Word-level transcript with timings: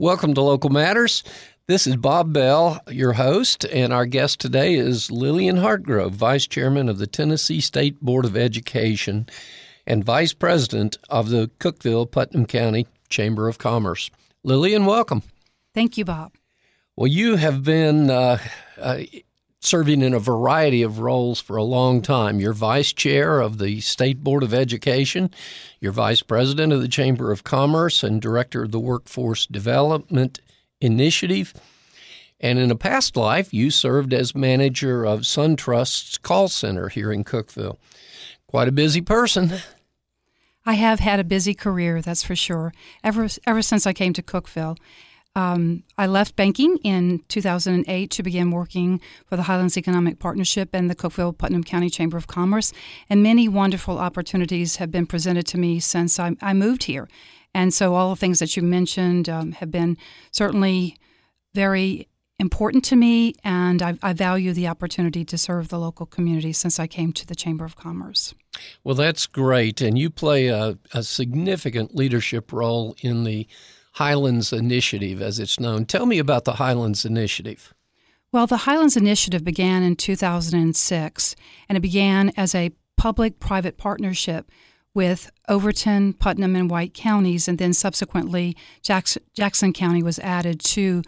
Welcome 0.00 0.32
to 0.32 0.40
Local 0.40 0.70
Matters. 0.70 1.22
This 1.66 1.86
is 1.86 1.94
Bob 1.94 2.32
Bell, 2.32 2.80
your 2.88 3.12
host, 3.12 3.66
and 3.66 3.92
our 3.92 4.06
guest 4.06 4.40
today 4.40 4.72
is 4.72 5.10
Lillian 5.10 5.56
Hartgrove, 5.56 6.12
Vice 6.12 6.46
Chairman 6.46 6.88
of 6.88 6.96
the 6.96 7.06
Tennessee 7.06 7.60
State 7.60 8.00
Board 8.00 8.24
of 8.24 8.34
Education 8.34 9.28
and 9.86 10.02
Vice 10.02 10.32
President 10.32 10.96
of 11.10 11.28
the 11.28 11.50
Cookeville 11.58 12.10
Putnam 12.10 12.46
County 12.46 12.86
Chamber 13.10 13.46
of 13.46 13.58
Commerce. 13.58 14.10
Lillian, 14.42 14.86
welcome. 14.86 15.22
Thank 15.74 15.98
you, 15.98 16.06
Bob. 16.06 16.32
Well, 16.96 17.08
you 17.08 17.36
have 17.36 17.62
been 17.62 18.08
uh, 18.08 18.38
uh, 18.78 19.00
serving 19.60 20.00
in 20.00 20.14
a 20.14 20.18
variety 20.18 20.82
of 20.82 20.98
roles 21.00 21.38
for 21.38 21.56
a 21.56 21.62
long 21.62 22.00
time. 22.00 22.40
You're 22.40 22.54
vice 22.54 22.92
chair 22.92 23.40
of 23.40 23.58
the 23.58 23.80
State 23.80 24.24
Board 24.24 24.42
of 24.42 24.54
Education, 24.54 25.30
you're 25.80 25.92
vice 25.92 26.22
president 26.22 26.72
of 26.72 26.80
the 26.80 26.88
Chamber 26.88 27.30
of 27.30 27.44
Commerce, 27.44 28.02
and 28.02 28.20
director 28.20 28.64
of 28.64 28.72
the 28.72 28.80
Workforce 28.80 29.46
Development 29.46 30.40
Initiative. 30.80 31.52
And 32.40 32.58
in 32.58 32.70
a 32.70 32.76
past 32.76 33.16
life, 33.18 33.52
you 33.52 33.70
served 33.70 34.14
as 34.14 34.34
manager 34.34 35.04
of 35.04 35.20
SunTrust's 35.20 36.16
call 36.16 36.48
center 36.48 36.88
here 36.88 37.12
in 37.12 37.22
Cookeville. 37.22 37.76
Quite 38.46 38.68
a 38.68 38.72
busy 38.72 39.02
person. 39.02 39.52
I 40.64 40.74
have 40.74 41.00
had 41.00 41.20
a 41.20 41.24
busy 41.24 41.54
career, 41.54 42.00
that's 42.00 42.22
for 42.22 42.34
sure, 42.34 42.72
ever, 43.04 43.28
ever 43.46 43.60
since 43.60 43.86
I 43.86 43.92
came 43.92 44.14
to 44.14 44.22
Cookeville. 44.22 44.78
Um, 45.36 45.84
I 45.96 46.06
left 46.06 46.34
banking 46.34 46.78
in 46.82 47.22
2008 47.28 48.10
to 48.10 48.22
begin 48.22 48.50
working 48.50 49.00
for 49.26 49.36
the 49.36 49.44
Highlands 49.44 49.76
Economic 49.76 50.18
Partnership 50.18 50.70
and 50.72 50.90
the 50.90 50.96
Cookeville 50.96 51.38
Putnam 51.38 51.62
County 51.62 51.88
Chamber 51.88 52.16
of 52.16 52.26
Commerce, 52.26 52.72
and 53.08 53.22
many 53.22 53.46
wonderful 53.46 53.98
opportunities 53.98 54.76
have 54.76 54.90
been 54.90 55.06
presented 55.06 55.46
to 55.46 55.58
me 55.58 55.78
since 55.78 56.18
I, 56.18 56.36
I 56.42 56.52
moved 56.52 56.84
here. 56.84 57.08
And 57.54 57.72
so, 57.72 57.94
all 57.94 58.10
the 58.10 58.16
things 58.16 58.40
that 58.40 58.56
you 58.56 58.62
mentioned 58.62 59.28
um, 59.28 59.52
have 59.52 59.70
been 59.70 59.96
certainly 60.32 60.96
very 61.54 62.08
important 62.40 62.84
to 62.86 62.96
me, 62.96 63.34
and 63.44 63.82
I, 63.82 63.98
I, 64.02 64.12
value 64.12 64.52
the 64.52 64.66
opportunity 64.66 65.24
to 65.26 65.36
serve 65.36 65.68
the 65.68 65.78
local 65.78 66.06
community 66.06 66.52
since 66.52 66.80
I 66.80 66.86
came 66.86 67.12
to 67.12 67.26
the 67.26 67.34
Chamber 67.34 67.64
of 67.64 67.76
Commerce. 67.76 68.34
Well, 68.82 68.94
that's 68.94 69.26
great, 69.26 69.80
and 69.80 69.98
you 69.98 70.10
play 70.10 70.46
a, 70.46 70.78
a 70.94 71.02
significant 71.02 71.94
leadership 71.94 72.52
role 72.52 72.96
in 73.02 73.24
the 73.24 73.46
Highlands 73.92 74.52
Initiative, 74.52 75.20
as 75.20 75.38
it's 75.38 75.58
known. 75.58 75.84
Tell 75.84 76.06
me 76.06 76.18
about 76.18 76.44
the 76.44 76.54
Highlands 76.54 77.04
Initiative. 77.04 77.74
Well, 78.32 78.46
the 78.46 78.58
Highlands 78.58 78.96
Initiative 78.96 79.42
began 79.42 79.82
in 79.82 79.96
2006, 79.96 81.36
and 81.68 81.76
it 81.76 81.80
began 81.80 82.32
as 82.36 82.54
a 82.54 82.70
public 82.96 83.40
private 83.40 83.76
partnership 83.76 84.50
with 84.94 85.30
Overton, 85.48 86.12
Putnam, 86.14 86.56
and 86.56 86.70
White 86.70 86.94
counties, 86.94 87.48
and 87.48 87.58
then 87.58 87.72
subsequently 87.72 88.56
Jackson, 88.82 89.22
Jackson 89.34 89.72
County 89.72 90.02
was 90.02 90.18
added 90.20 90.60
to 90.60 91.02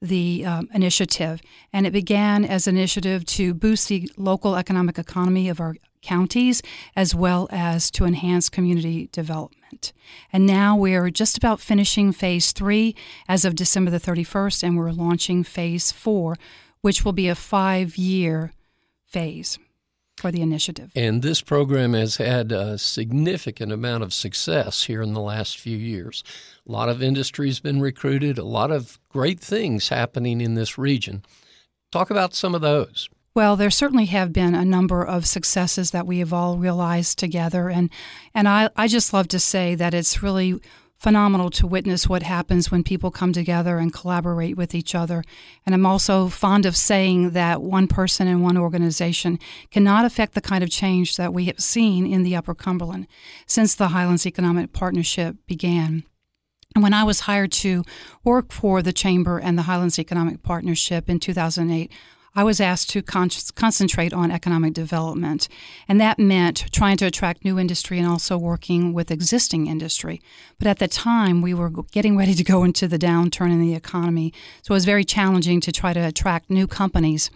the 0.00 0.44
um, 0.44 0.68
initiative. 0.72 1.40
And 1.72 1.86
it 1.86 1.92
began 1.92 2.44
as 2.44 2.66
an 2.66 2.76
initiative 2.76 3.24
to 3.26 3.54
boost 3.54 3.88
the 3.88 4.10
local 4.16 4.56
economic 4.56 4.98
economy 4.98 5.48
of 5.48 5.60
our 5.60 5.74
counties 6.02 6.62
as 6.94 7.14
well 7.14 7.48
as 7.50 7.90
to 7.92 8.04
enhance 8.04 8.48
community 8.48 9.08
development. 9.12 9.57
And 10.32 10.46
now 10.46 10.76
we're 10.76 11.10
just 11.10 11.36
about 11.36 11.60
finishing 11.60 12.12
phase 12.12 12.52
three 12.52 12.94
as 13.28 13.44
of 13.44 13.54
December 13.54 13.90
the 13.90 14.00
31st, 14.00 14.62
and 14.62 14.76
we're 14.76 14.90
launching 14.90 15.44
phase 15.44 15.92
four, 15.92 16.36
which 16.80 17.04
will 17.04 17.12
be 17.12 17.28
a 17.28 17.34
five 17.34 17.96
year 17.96 18.52
phase 19.04 19.58
for 20.18 20.30
the 20.30 20.42
initiative. 20.42 20.90
And 20.94 21.22
this 21.22 21.40
program 21.40 21.94
has 21.94 22.16
had 22.16 22.52
a 22.52 22.76
significant 22.76 23.72
amount 23.72 24.02
of 24.02 24.12
success 24.12 24.84
here 24.84 25.00
in 25.00 25.14
the 25.14 25.20
last 25.20 25.58
few 25.58 25.76
years. 25.76 26.24
A 26.68 26.72
lot 26.72 26.88
of 26.88 27.02
industry 27.02 27.46
has 27.46 27.60
been 27.60 27.80
recruited, 27.80 28.36
a 28.36 28.44
lot 28.44 28.70
of 28.70 28.98
great 29.08 29.40
things 29.40 29.88
happening 29.88 30.40
in 30.40 30.54
this 30.54 30.76
region. 30.76 31.24
Talk 31.92 32.10
about 32.10 32.34
some 32.34 32.54
of 32.54 32.60
those. 32.60 33.08
Well, 33.34 33.56
there 33.56 33.70
certainly 33.70 34.06
have 34.06 34.32
been 34.32 34.54
a 34.54 34.64
number 34.64 35.04
of 35.04 35.26
successes 35.26 35.90
that 35.92 36.06
we 36.06 36.18
have 36.18 36.32
all 36.32 36.56
realized 36.56 37.18
together. 37.18 37.68
And, 37.68 37.90
and 38.34 38.48
I, 38.48 38.70
I 38.76 38.88
just 38.88 39.12
love 39.12 39.28
to 39.28 39.38
say 39.38 39.74
that 39.74 39.94
it's 39.94 40.22
really 40.22 40.60
phenomenal 40.98 41.48
to 41.48 41.66
witness 41.66 42.08
what 42.08 42.24
happens 42.24 42.70
when 42.70 42.82
people 42.82 43.10
come 43.10 43.32
together 43.32 43.78
and 43.78 43.92
collaborate 43.92 44.56
with 44.56 44.74
each 44.74 44.94
other. 44.94 45.22
And 45.64 45.74
I'm 45.74 45.86
also 45.86 46.28
fond 46.28 46.66
of 46.66 46.76
saying 46.76 47.30
that 47.30 47.62
one 47.62 47.86
person 47.86 48.26
and 48.26 48.42
one 48.42 48.56
organization 48.56 49.38
cannot 49.70 50.04
affect 50.04 50.34
the 50.34 50.40
kind 50.40 50.64
of 50.64 50.70
change 50.70 51.16
that 51.16 51.32
we 51.32 51.44
have 51.44 51.60
seen 51.60 52.04
in 52.06 52.24
the 52.24 52.34
Upper 52.34 52.54
Cumberland 52.54 53.06
since 53.46 53.74
the 53.74 53.88
Highlands 53.88 54.26
Economic 54.26 54.72
Partnership 54.72 55.36
began. 55.46 56.02
And 56.74 56.82
when 56.82 56.94
I 56.94 57.04
was 57.04 57.20
hired 57.20 57.52
to 57.52 57.84
work 58.24 58.52
for 58.52 58.82
the 58.82 58.92
Chamber 58.92 59.38
and 59.38 59.56
the 59.56 59.62
Highlands 59.62 59.98
Economic 59.98 60.42
Partnership 60.42 61.08
in 61.08 61.20
2008, 61.20 61.92
I 62.38 62.44
was 62.44 62.60
asked 62.60 62.90
to 62.90 63.02
con- 63.02 63.30
concentrate 63.56 64.12
on 64.12 64.30
economic 64.30 64.72
development. 64.72 65.48
And 65.88 66.00
that 66.00 66.20
meant 66.20 66.66
trying 66.70 66.96
to 66.98 67.06
attract 67.06 67.44
new 67.44 67.58
industry 67.58 67.98
and 67.98 68.06
also 68.06 68.38
working 68.38 68.92
with 68.92 69.10
existing 69.10 69.66
industry. 69.66 70.22
But 70.56 70.68
at 70.68 70.78
the 70.78 70.86
time, 70.86 71.42
we 71.42 71.52
were 71.52 71.72
getting 71.90 72.16
ready 72.16 72.34
to 72.34 72.44
go 72.44 72.62
into 72.62 72.86
the 72.86 72.96
downturn 72.96 73.50
in 73.50 73.60
the 73.60 73.74
economy. 73.74 74.32
So 74.62 74.70
it 74.70 74.76
was 74.76 74.84
very 74.84 75.02
challenging 75.02 75.60
to 75.62 75.72
try 75.72 75.92
to 75.92 75.98
attract 75.98 76.48
new 76.48 76.68
companies. 76.68 77.28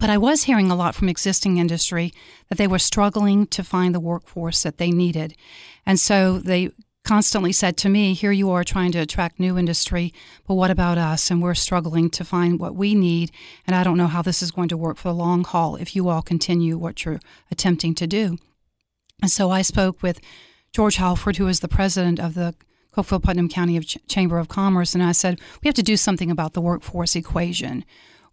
But 0.00 0.10
I 0.10 0.18
was 0.18 0.42
hearing 0.42 0.68
a 0.68 0.74
lot 0.74 0.96
from 0.96 1.08
existing 1.08 1.58
industry 1.58 2.12
that 2.48 2.58
they 2.58 2.66
were 2.66 2.80
struggling 2.80 3.46
to 3.48 3.62
find 3.62 3.94
the 3.94 4.00
workforce 4.00 4.64
that 4.64 4.78
they 4.78 4.90
needed. 4.90 5.36
And 5.86 6.00
so 6.00 6.40
they 6.40 6.72
constantly 7.04 7.52
said 7.52 7.76
to 7.78 7.88
me, 7.88 8.14
Here 8.14 8.32
you 8.32 8.50
are 8.50 8.64
trying 8.64 8.92
to 8.92 9.00
attract 9.00 9.40
new 9.40 9.58
industry, 9.58 10.12
but 10.46 10.54
what 10.54 10.70
about 10.70 10.98
us? 10.98 11.30
And 11.30 11.42
we're 11.42 11.54
struggling 11.54 12.10
to 12.10 12.24
find 12.24 12.58
what 12.58 12.74
we 12.74 12.94
need. 12.94 13.30
And 13.66 13.74
I 13.74 13.84
don't 13.84 13.98
know 13.98 14.06
how 14.06 14.22
this 14.22 14.42
is 14.42 14.50
going 14.50 14.68
to 14.68 14.76
work 14.76 14.96
for 14.96 15.08
the 15.08 15.14
long 15.14 15.44
haul 15.44 15.76
if 15.76 15.94
you 15.96 16.08
all 16.08 16.22
continue 16.22 16.78
what 16.78 17.04
you're 17.04 17.20
attempting 17.50 17.94
to 17.96 18.06
do. 18.06 18.38
And 19.20 19.30
so 19.30 19.50
I 19.50 19.62
spoke 19.62 20.02
with 20.02 20.20
George 20.72 20.96
Halford, 20.96 21.36
who 21.36 21.48
is 21.48 21.60
the 21.60 21.68
president 21.68 22.18
of 22.18 22.34
the 22.34 22.54
Cookeville 22.94 23.22
Putnam 23.22 23.48
County 23.48 23.76
of 23.76 23.86
Ch- 23.86 23.98
Chamber 24.08 24.38
of 24.38 24.48
Commerce, 24.48 24.94
and 24.94 25.02
I 25.02 25.12
said, 25.12 25.40
We 25.62 25.68
have 25.68 25.74
to 25.76 25.82
do 25.82 25.96
something 25.96 26.30
about 26.30 26.52
the 26.52 26.60
workforce 26.60 27.16
equation. 27.16 27.84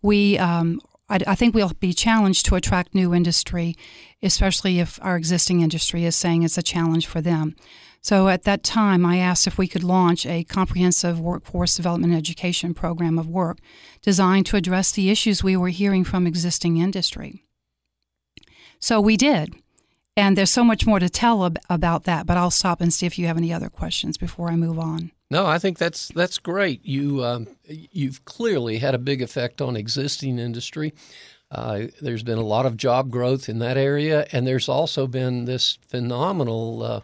We 0.01 0.37
um, 0.37 0.81
I, 1.09 1.33
think 1.33 1.55
we'll 1.55 1.71
be 1.79 1.91
challenged 1.91 2.45
to 2.45 2.55
attract 2.55 2.93
new 2.93 3.15
industry, 3.15 3.75
especially 4.21 4.79
if 4.79 4.99
our 5.01 5.15
existing 5.15 5.61
industry 5.61 6.05
is 6.05 6.15
saying 6.15 6.43
it's 6.43 6.57
a 6.57 6.61
challenge 6.61 7.07
for 7.07 7.19
them. 7.19 7.55
So 8.01 8.29
at 8.29 8.43
that 8.43 8.63
time, 8.63 9.05
I 9.05 9.17
asked 9.17 9.45
if 9.45 9.57
we 9.57 9.67
could 9.67 9.83
launch 9.83 10.25
a 10.25 10.43
comprehensive 10.43 11.19
workforce 11.19 11.75
development 11.75 12.13
education 12.13 12.73
program 12.73 13.19
of 13.19 13.27
work 13.27 13.59
designed 14.01 14.45
to 14.47 14.57
address 14.57 14.91
the 14.91 15.09
issues 15.09 15.43
we 15.43 15.57
were 15.57 15.69
hearing 15.69 16.03
from 16.03 16.25
existing 16.25 16.77
industry. 16.77 17.43
So 18.79 19.01
we 19.01 19.17
did. 19.17 19.53
And 20.15 20.37
there's 20.37 20.49
so 20.49 20.63
much 20.63 20.85
more 20.85 20.99
to 20.99 21.09
tell 21.09 21.45
ab- 21.45 21.59
about 21.69 22.03
that, 22.05 22.25
but 22.25 22.37
I'll 22.37 22.51
stop 22.51 22.81
and 22.81 22.93
see 22.93 23.05
if 23.05 23.17
you 23.17 23.27
have 23.27 23.37
any 23.37 23.53
other 23.53 23.69
questions 23.69 24.17
before 24.17 24.49
I 24.49 24.55
move 24.55 24.79
on. 24.79 25.11
No, 25.31 25.45
I 25.45 25.59
think 25.59 25.77
that's 25.77 26.09
that's 26.09 26.39
great. 26.39 26.83
You 26.83 27.23
um, 27.23 27.47
you've 27.63 28.25
clearly 28.25 28.79
had 28.79 28.95
a 28.95 28.97
big 28.97 29.21
effect 29.21 29.61
on 29.61 29.75
existing 29.75 30.39
industry. 30.39 30.93
Uh, 31.51 31.83
there's 32.01 32.23
been 32.23 32.37
a 32.37 32.43
lot 32.43 32.65
of 32.65 32.77
job 32.77 33.09
growth 33.09 33.47
in 33.47 33.59
that 33.59 33.77
area, 33.77 34.27
and 34.31 34.45
there's 34.45 34.67
also 34.67 35.07
been 35.07 35.45
this 35.45 35.77
phenomenal 35.87 36.83
uh, 36.83 37.01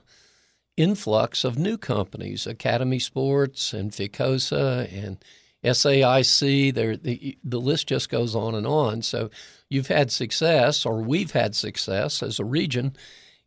influx 0.78 1.44
of 1.44 1.58
new 1.58 1.78
companies, 1.78 2.46
Academy 2.46 3.00
Sports 3.00 3.74
and 3.74 3.92
Ficosa 3.92 4.92
and 4.92 5.24
SAIC. 5.64 6.74
There, 6.74 6.98
the, 6.98 7.38
the 7.44 7.60
list 7.60 7.88
just 7.88 8.10
goes 8.10 8.36
on 8.36 8.56
and 8.56 8.68
on. 8.68 9.02
So 9.02 9.30
you've 9.70 9.88
had 9.88 10.12
success, 10.12 10.86
or 10.86 11.02
we've 11.02 11.32
had 11.32 11.56
success 11.56 12.22
as 12.22 12.40
a 12.40 12.46
region 12.46 12.96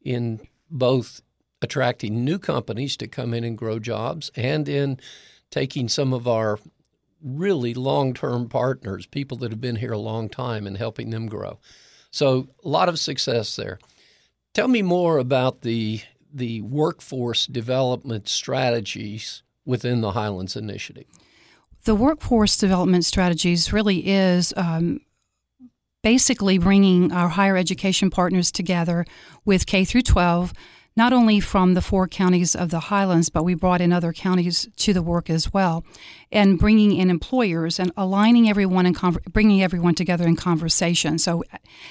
in 0.02 0.40
both 0.70 1.20
attracting 1.60 2.24
new 2.24 2.38
companies 2.38 2.96
to 2.96 3.08
come 3.08 3.34
in 3.34 3.44
and 3.44 3.58
grow 3.58 3.78
jobs 3.78 4.30
and 4.36 4.68
in 4.68 4.98
taking 5.50 5.88
some 5.88 6.12
of 6.12 6.28
our 6.28 6.58
really 7.22 7.74
long 7.74 8.14
term 8.14 8.48
partners, 8.48 9.06
people 9.06 9.36
that 9.38 9.50
have 9.50 9.60
been 9.60 9.76
here 9.76 9.92
a 9.92 9.98
long 9.98 10.28
time, 10.28 10.66
and 10.66 10.76
helping 10.76 11.10
them 11.10 11.26
grow. 11.26 11.58
So 12.10 12.48
a 12.64 12.68
lot 12.68 12.88
of 12.88 12.98
success 12.98 13.56
there. 13.56 13.78
Tell 14.54 14.68
me 14.68 14.82
more 14.82 15.18
about 15.18 15.62
the 15.62 16.00
the 16.32 16.60
workforce 16.62 17.46
development 17.46 18.28
strategies 18.28 19.42
within 19.64 20.00
the 20.00 20.12
Highlands 20.12 20.56
Initiative? 20.56 21.06
The 21.84 21.94
workforce 21.94 22.56
development 22.56 23.04
strategies 23.04 23.72
really 23.72 24.06
is 24.08 24.52
um, 24.56 25.00
basically 26.02 26.58
bringing 26.58 27.12
our 27.12 27.28
higher 27.28 27.56
education 27.56 28.10
partners 28.10 28.50
together 28.50 29.04
with 29.44 29.66
K 29.66 29.84
through 29.84 30.02
12 30.02 30.52
not 30.98 31.12
only 31.12 31.38
from 31.38 31.74
the 31.74 31.80
four 31.80 32.08
counties 32.08 32.56
of 32.56 32.70
the 32.70 32.80
Highlands, 32.80 33.28
but 33.28 33.44
we 33.44 33.54
brought 33.54 33.80
in 33.80 33.92
other 33.92 34.12
counties 34.12 34.68
to 34.78 34.92
the 34.92 35.00
work 35.00 35.30
as 35.30 35.52
well, 35.54 35.84
and 36.32 36.58
bringing 36.58 36.92
in 36.92 37.08
employers 37.08 37.78
and 37.78 37.92
aligning 37.96 38.50
everyone 38.50 38.84
and 38.84 38.96
con- 38.96 39.16
bringing 39.32 39.62
everyone 39.62 39.94
together 39.94 40.26
in 40.26 40.34
conversation. 40.34 41.16
So, 41.16 41.44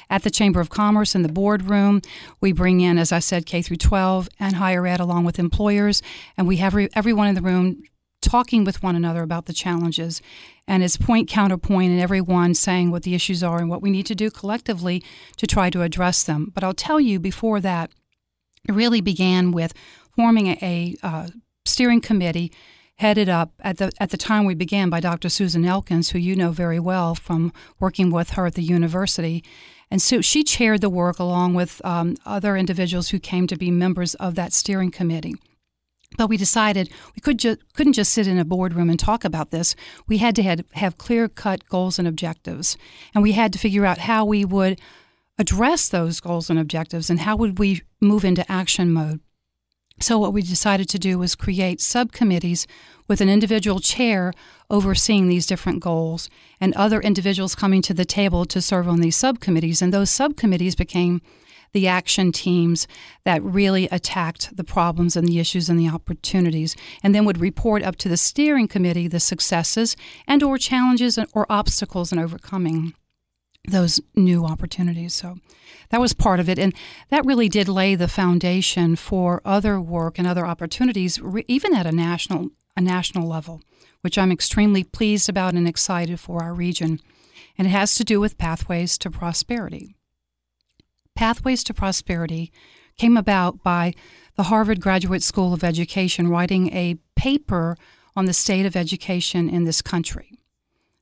at 0.09 0.23
the 0.23 0.29
Chamber 0.29 0.59
of 0.59 0.69
Commerce 0.69 1.15
in 1.15 1.23
the 1.23 1.31
boardroom, 1.31 2.01
we 2.41 2.51
bring 2.51 2.81
in, 2.81 2.97
as 2.97 3.13
I 3.13 3.19
said, 3.19 3.45
K 3.45 3.61
through 3.61 3.77
12 3.77 4.27
and 4.41 4.57
higher 4.57 4.85
ed 4.85 4.99
along 4.99 5.23
with 5.23 5.39
employers, 5.39 6.03
and 6.35 6.45
we 6.45 6.57
have 6.57 6.75
re- 6.75 6.89
everyone 6.93 7.29
in 7.29 7.35
the 7.35 7.41
room 7.41 7.81
talking 8.21 8.65
with 8.65 8.83
one 8.83 8.97
another 8.97 9.23
about 9.23 9.45
the 9.45 9.53
challenges. 9.53 10.21
And 10.67 10.83
it's 10.83 10.97
point 10.97 11.29
counterpoint, 11.29 11.91
and 11.91 12.01
everyone 12.01 12.55
saying 12.55 12.91
what 12.91 13.03
the 13.03 13.15
issues 13.15 13.41
are 13.41 13.59
and 13.59 13.69
what 13.69 13.81
we 13.81 13.89
need 13.89 14.05
to 14.07 14.15
do 14.15 14.29
collectively 14.29 15.01
to 15.37 15.47
try 15.47 15.69
to 15.69 15.81
address 15.81 16.23
them. 16.23 16.51
But 16.53 16.65
I'll 16.65 16.73
tell 16.73 16.99
you 16.99 17.21
before 17.21 17.61
that, 17.61 17.89
it 18.67 18.73
really 18.73 19.01
began 19.01 19.51
with 19.51 19.73
forming 20.15 20.47
a, 20.47 20.57
a 20.61 20.95
uh, 21.05 21.27
steering 21.65 22.01
committee 22.01 22.51
headed 22.95 23.29
up 23.29 23.51
at 23.59 23.77
the 23.77 23.91
at 23.99 24.09
the 24.09 24.17
time 24.17 24.45
we 24.45 24.55
began 24.55 24.89
by 24.89 24.99
Dr. 24.99 25.29
Susan 25.29 25.65
Elkins, 25.65 26.09
who 26.09 26.19
you 26.19 26.35
know 26.35 26.51
very 26.51 26.79
well 26.79 27.15
from 27.15 27.53
working 27.79 28.11
with 28.11 28.31
her 28.31 28.45
at 28.45 28.55
the 28.55 28.63
university. 28.63 29.43
And 29.89 30.01
so 30.01 30.19
she 30.19 30.43
chaired 30.43 30.81
the 30.81 30.89
work 30.89 31.17
along 31.17 31.53
with 31.53 31.81
um, 31.85 32.17
other 32.25 32.57
individuals 32.57 33.09
who 33.09 33.19
came 33.19 33.47
to 33.47 33.55
be 33.55 33.71
members 33.71 34.15
of 34.15 34.35
that 34.35 34.51
steering 34.51 34.91
committee. 34.91 35.35
But 36.17 36.27
we 36.27 36.37
decided 36.37 36.89
we 37.15 37.21
could 37.21 37.39
ju- 37.39 37.57
couldn't 37.73 37.93
just 37.93 38.11
sit 38.11 38.27
in 38.27 38.37
a 38.37 38.45
boardroom 38.45 38.89
and 38.89 38.99
talk 38.99 39.23
about 39.23 39.51
this. 39.51 39.75
We 40.07 40.17
had 40.17 40.35
to 40.37 40.43
have, 40.43 40.63
have 40.73 40.97
clear 40.97 41.27
cut 41.27 41.67
goals 41.69 41.99
and 41.99 42.07
objectives. 42.07 42.77
And 43.13 43.23
we 43.23 43.33
had 43.33 43.53
to 43.53 43.59
figure 43.59 43.85
out 43.85 43.97
how 43.97 44.25
we 44.25 44.43
would 44.43 44.79
address 45.37 45.89
those 45.89 46.19
goals 46.19 46.49
and 46.49 46.59
objectives 46.59 47.09
and 47.09 47.21
how 47.21 47.35
would 47.35 47.59
we 47.59 47.81
move 48.01 48.25
into 48.25 48.49
action 48.51 48.91
mode. 48.91 49.19
So, 49.99 50.19
what 50.19 50.33
we 50.33 50.43
decided 50.43 50.87
to 50.89 50.99
do 50.99 51.17
was 51.17 51.35
create 51.35 51.81
subcommittees 51.81 52.67
with 53.07 53.19
an 53.19 53.29
individual 53.29 53.79
chair 53.79 54.31
overseeing 54.69 55.27
these 55.27 55.47
different 55.47 55.79
goals 55.79 56.29
and 56.61 56.75
other 56.75 57.01
individuals 57.01 57.55
coming 57.55 57.81
to 57.83 57.95
the 57.95 58.05
table 58.05 58.45
to 58.45 58.61
serve 58.61 58.87
on 58.87 59.01
these 59.01 59.15
subcommittees. 59.15 59.81
And 59.81 59.91
those 59.91 60.11
subcommittees 60.11 60.75
became 60.75 61.21
the 61.73 61.87
action 61.87 62.31
teams 62.31 62.87
that 63.23 63.43
really 63.43 63.87
attacked 63.91 64.55
the 64.55 64.63
problems 64.63 65.15
and 65.15 65.27
the 65.27 65.39
issues 65.39 65.67
and 65.67 65.79
the 65.79 65.89
opportunities 65.89 66.75
and 67.03 67.13
then 67.13 67.25
would 67.25 67.39
report 67.39 67.83
up 67.83 67.95
to 67.97 68.09
the 68.09 68.17
steering 68.17 68.67
committee 68.67 69.07
the 69.07 69.19
successes 69.19 69.95
and 70.27 70.41
or 70.41 70.57
challenges 70.57 71.19
or 71.33 71.45
obstacles 71.49 72.11
in 72.11 72.19
overcoming 72.19 72.93
those 73.67 73.99
new 74.15 74.45
opportunities. 74.45 75.13
So 75.13 75.37
that 75.89 76.01
was 76.01 76.13
part 76.13 76.39
of 76.39 76.49
it. 76.49 76.57
And 76.57 76.73
that 77.09 77.25
really 77.25 77.49
did 77.49 77.67
lay 77.67 77.95
the 77.95 78.07
foundation 78.07 78.95
for 78.95 79.41
other 79.45 79.79
work 79.79 80.17
and 80.17 80.27
other 80.27 80.45
opportunities 80.45 81.19
even 81.47 81.75
at 81.75 81.85
a 81.85 81.91
national 81.91 82.49
a 82.75 82.81
national 82.81 83.27
level 83.27 83.61
which 84.01 84.17
I'm 84.17 84.31
extremely 84.31 84.83
pleased 84.83 85.27
about 85.27 85.53
and 85.53 85.67
excited 85.67 86.19
for 86.19 86.41
our 86.41 86.53
region. 86.53 86.99
And 87.57 87.67
it 87.67 87.71
has 87.71 87.95
to 87.95 88.03
do 88.03 88.19
with 88.19 88.37
pathways 88.37 88.97
to 88.99 89.09
prosperity. 89.09 89.95
Pathways 91.15 91.63
to 91.65 91.73
Prosperity 91.73 92.51
came 92.97 93.17
about 93.17 93.63
by 93.63 93.93
the 94.35 94.43
Harvard 94.43 94.79
Graduate 94.79 95.23
School 95.23 95.51
of 95.51 95.63
Education 95.63 96.27
writing 96.27 96.71
a 96.73 96.97
paper 97.15 97.75
on 98.15 98.25
the 98.25 98.33
state 98.33 98.65
of 98.65 98.75
education 98.75 99.49
in 99.49 99.63
this 99.63 99.81
country. 99.81 100.39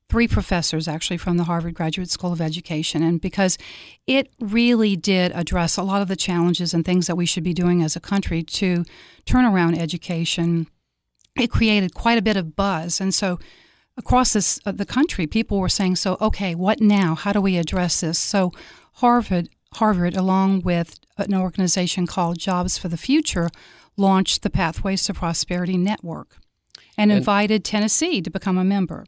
Three 0.09 0.27
professors, 0.27 0.87
actually, 0.87 1.17
from 1.17 1.37
the 1.37 1.45
Harvard 1.45 1.73
Graduate 1.73 2.09
School 2.09 2.31
of 2.31 2.39
Education. 2.39 3.01
And 3.01 3.19
because 3.19 3.57
it 4.05 4.29
really 4.39 4.95
did 4.95 5.31
address 5.33 5.77
a 5.77 5.83
lot 5.83 6.01
of 6.01 6.07
the 6.07 6.15
challenges 6.15 6.73
and 6.73 6.85
things 6.85 7.07
that 7.07 7.15
we 7.15 7.25
should 7.25 7.43
be 7.43 7.53
doing 7.53 7.81
as 7.81 7.95
a 7.95 7.99
country 7.99 8.43
to 8.43 8.85
turn 9.25 9.45
around 9.45 9.77
education, 9.77 10.67
it 11.35 11.49
created 11.49 11.93
quite 11.93 12.17
a 12.17 12.21
bit 12.21 12.37
of 12.37 12.55
buzz. 12.55 13.01
And 13.01 13.13
so 13.13 13.39
across 13.97 14.33
this, 14.33 14.59
uh, 14.65 14.71
the 14.71 14.85
country, 14.85 15.25
people 15.27 15.59
were 15.59 15.69
saying, 15.69 15.95
so, 15.95 16.17
okay, 16.21 16.53
what 16.53 16.79
now? 16.79 17.15
How 17.15 17.33
do 17.33 17.41
we 17.41 17.57
address 17.57 18.01
this? 18.01 18.19
So 18.19 18.51
Harvard 18.93 19.49
Harvard, 19.75 20.15
along 20.15 20.61
with 20.61 20.99
an 21.17 21.33
organization 21.33 22.07
called 22.07 22.39
Jobs 22.39 22.77
for 22.77 22.87
the 22.87 22.97
Future, 22.97 23.49
launched 23.97 24.41
the 24.41 24.49
Pathways 24.49 25.03
to 25.03 25.13
Prosperity 25.13 25.77
Network 25.77 26.37
and, 26.97 27.11
and 27.11 27.19
invited 27.19 27.63
Tennessee 27.63 28.21
to 28.21 28.29
become 28.29 28.57
a 28.57 28.63
member. 28.63 29.05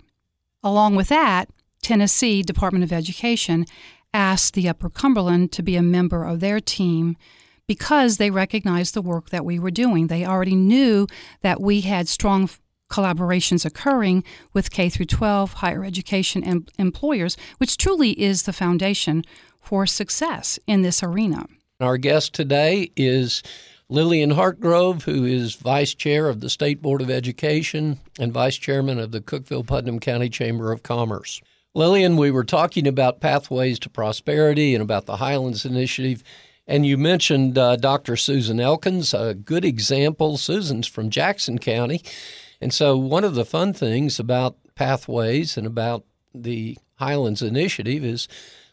Along 0.68 0.98
with 0.98 1.08
that, 1.08 1.50
Tennessee 1.82 2.44
Department 2.44 2.84
of 2.84 2.92
Education 2.92 3.66
asked 4.14 4.54
the 4.54 4.68
Upper 4.68 4.90
Cumberland 4.90 5.54
to 5.54 5.64
be 5.64 5.78
a 5.78 5.82
member 5.82 6.26
of 6.26 6.42
their 6.42 6.60
team 6.60 7.16
because 7.68 8.18
they 8.18 8.30
recognized 8.30 8.94
the 8.94 9.02
work 9.02 9.30
that 9.30 9.46
we 9.46 9.60
were 9.60 9.72
doing. 9.72 10.08
They 10.08 10.26
already 10.26 10.56
knew 10.56 11.08
that 11.40 11.62
we 11.62 11.82
had 11.82 12.10
strong 12.10 12.50
collaborations 12.92 13.66
occurring 13.66 14.26
with 14.52 14.70
K 14.70 14.90
through 14.90 15.06
12 15.06 15.54
higher 15.54 15.86
education 15.86 16.44
em- 16.44 16.66
employers, 16.78 17.38
which 17.60 17.78
truly 17.78 18.12
is 18.22 18.44
the 18.44 18.52
foundation 18.52 19.24
for 19.62 19.86
success 19.86 20.60
in 20.68 20.82
this 20.82 21.02
arena. 21.02 21.46
Our 21.80 21.98
guest 21.98 22.34
today 22.34 22.92
is 22.98 23.42
Lillian 23.90 24.32
Hartgrove, 24.32 25.04
who 25.04 25.24
is 25.24 25.56
Vice 25.56 25.94
Chair 25.94 26.28
of 26.28 26.42
the 26.42 26.50
State 26.50 26.82
Board 26.82 27.02
of 27.02 27.10
Education 27.10 28.00
and 28.20 28.34
Vice 28.34 28.58
Chairman 28.58 29.00
of 29.00 29.12
the 29.12 29.22
Cookeville 29.22 29.66
Putnam 29.66 30.02
County 30.02 30.28
Chamber 30.28 30.74
of 30.74 30.84
Commerce. 30.84 31.42
Lillian, 31.74 32.18
we 32.18 32.30
were 32.30 32.44
talking 32.44 32.86
about 32.86 33.22
pathways 33.22 33.80
to 33.80 33.90
prosperity 33.90 34.76
and 34.76 34.82
about 34.82 35.06
the 35.06 35.18
Highlands 35.18 35.64
Initiative, 35.64 36.22
and 36.68 36.86
you 36.86 36.98
mentioned 36.98 37.58
uh, 37.58 37.78
Dr. 37.78 38.18
Susan 38.18 38.60
Elkins, 38.60 39.14
a 39.14 39.34
good 39.34 39.64
example. 39.64 40.36
Susan's 40.36 40.88
from 40.88 41.10
Jackson 41.10 41.58
County. 41.58 42.04
And 42.60 42.74
so, 42.74 42.98
one 42.98 43.24
of 43.24 43.36
the 43.36 43.46
fun 43.46 43.72
things 43.72 44.20
about 44.20 44.58
pathways 44.76 45.56
and 45.56 45.66
about 45.66 46.04
the 46.36 46.78
Highlands 46.96 47.42
Initiative 47.42 48.04
is 48.04 48.28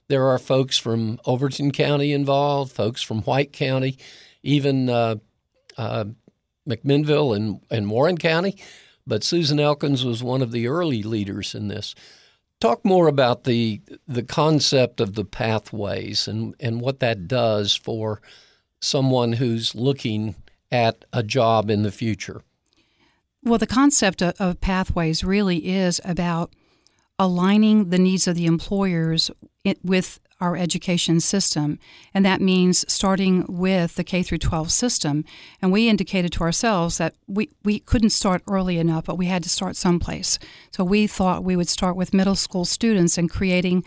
there 0.08 0.26
are 0.26 0.38
folks 0.38 0.76
from 0.76 1.20
Overton 1.24 1.70
County 1.70 2.12
involved, 2.12 2.72
folks 2.72 3.00
from 3.00 3.22
White 3.22 3.52
County, 3.52 3.96
even 4.44 4.88
uh, 4.88 5.16
uh, 5.76 6.04
McMinnville 6.68 7.34
and, 7.34 7.60
and 7.70 7.90
Warren 7.90 8.18
County. 8.18 8.56
But 9.06 9.24
Susan 9.24 9.58
Elkins 9.58 10.04
was 10.04 10.22
one 10.22 10.40
of 10.40 10.52
the 10.52 10.68
early 10.68 11.02
leaders 11.02 11.54
in 11.54 11.68
this. 11.68 11.94
Talk 12.60 12.84
more 12.84 13.08
about 13.08 13.44
the 13.44 13.82
the 14.08 14.22
concept 14.22 15.00
of 15.00 15.14
the 15.14 15.24
pathways 15.24 16.26
and, 16.28 16.54
and 16.60 16.80
what 16.80 17.00
that 17.00 17.28
does 17.28 17.74
for 17.74 18.22
someone 18.80 19.34
who's 19.34 19.74
looking 19.74 20.36
at 20.70 21.04
a 21.12 21.22
job 21.22 21.68
in 21.68 21.82
the 21.82 21.92
future. 21.92 22.42
Well, 23.42 23.58
the 23.58 23.66
concept 23.66 24.22
of, 24.22 24.34
of 24.40 24.60
pathways 24.60 25.22
really 25.22 25.68
is 25.68 26.00
about 26.04 26.54
aligning 27.18 27.90
the 27.90 27.98
needs 27.98 28.26
of 28.26 28.36
the 28.36 28.46
employers 28.46 29.30
with 29.82 30.18
our 30.44 30.56
education 30.56 31.20
system. 31.20 31.78
And 32.12 32.24
that 32.24 32.40
means 32.40 32.84
starting 32.92 33.46
with 33.48 33.94
the 33.94 34.04
K 34.04 34.22
through 34.22 34.38
12 34.38 34.70
system. 34.70 35.24
And 35.62 35.72
we 35.72 35.88
indicated 35.88 36.32
to 36.32 36.42
ourselves 36.42 36.98
that 36.98 37.14
we, 37.26 37.48
we 37.64 37.78
couldn't 37.78 38.10
start 38.10 38.42
early 38.46 38.78
enough 38.78 39.04
but 39.04 39.18
we 39.18 39.26
had 39.26 39.42
to 39.42 39.48
start 39.48 39.76
someplace. 39.76 40.38
So 40.70 40.84
we 40.84 41.06
thought 41.06 41.44
we 41.44 41.56
would 41.56 41.68
start 41.68 41.96
with 41.96 42.14
middle 42.14 42.34
school 42.34 42.64
students 42.64 43.18
and 43.18 43.30
creating 43.30 43.84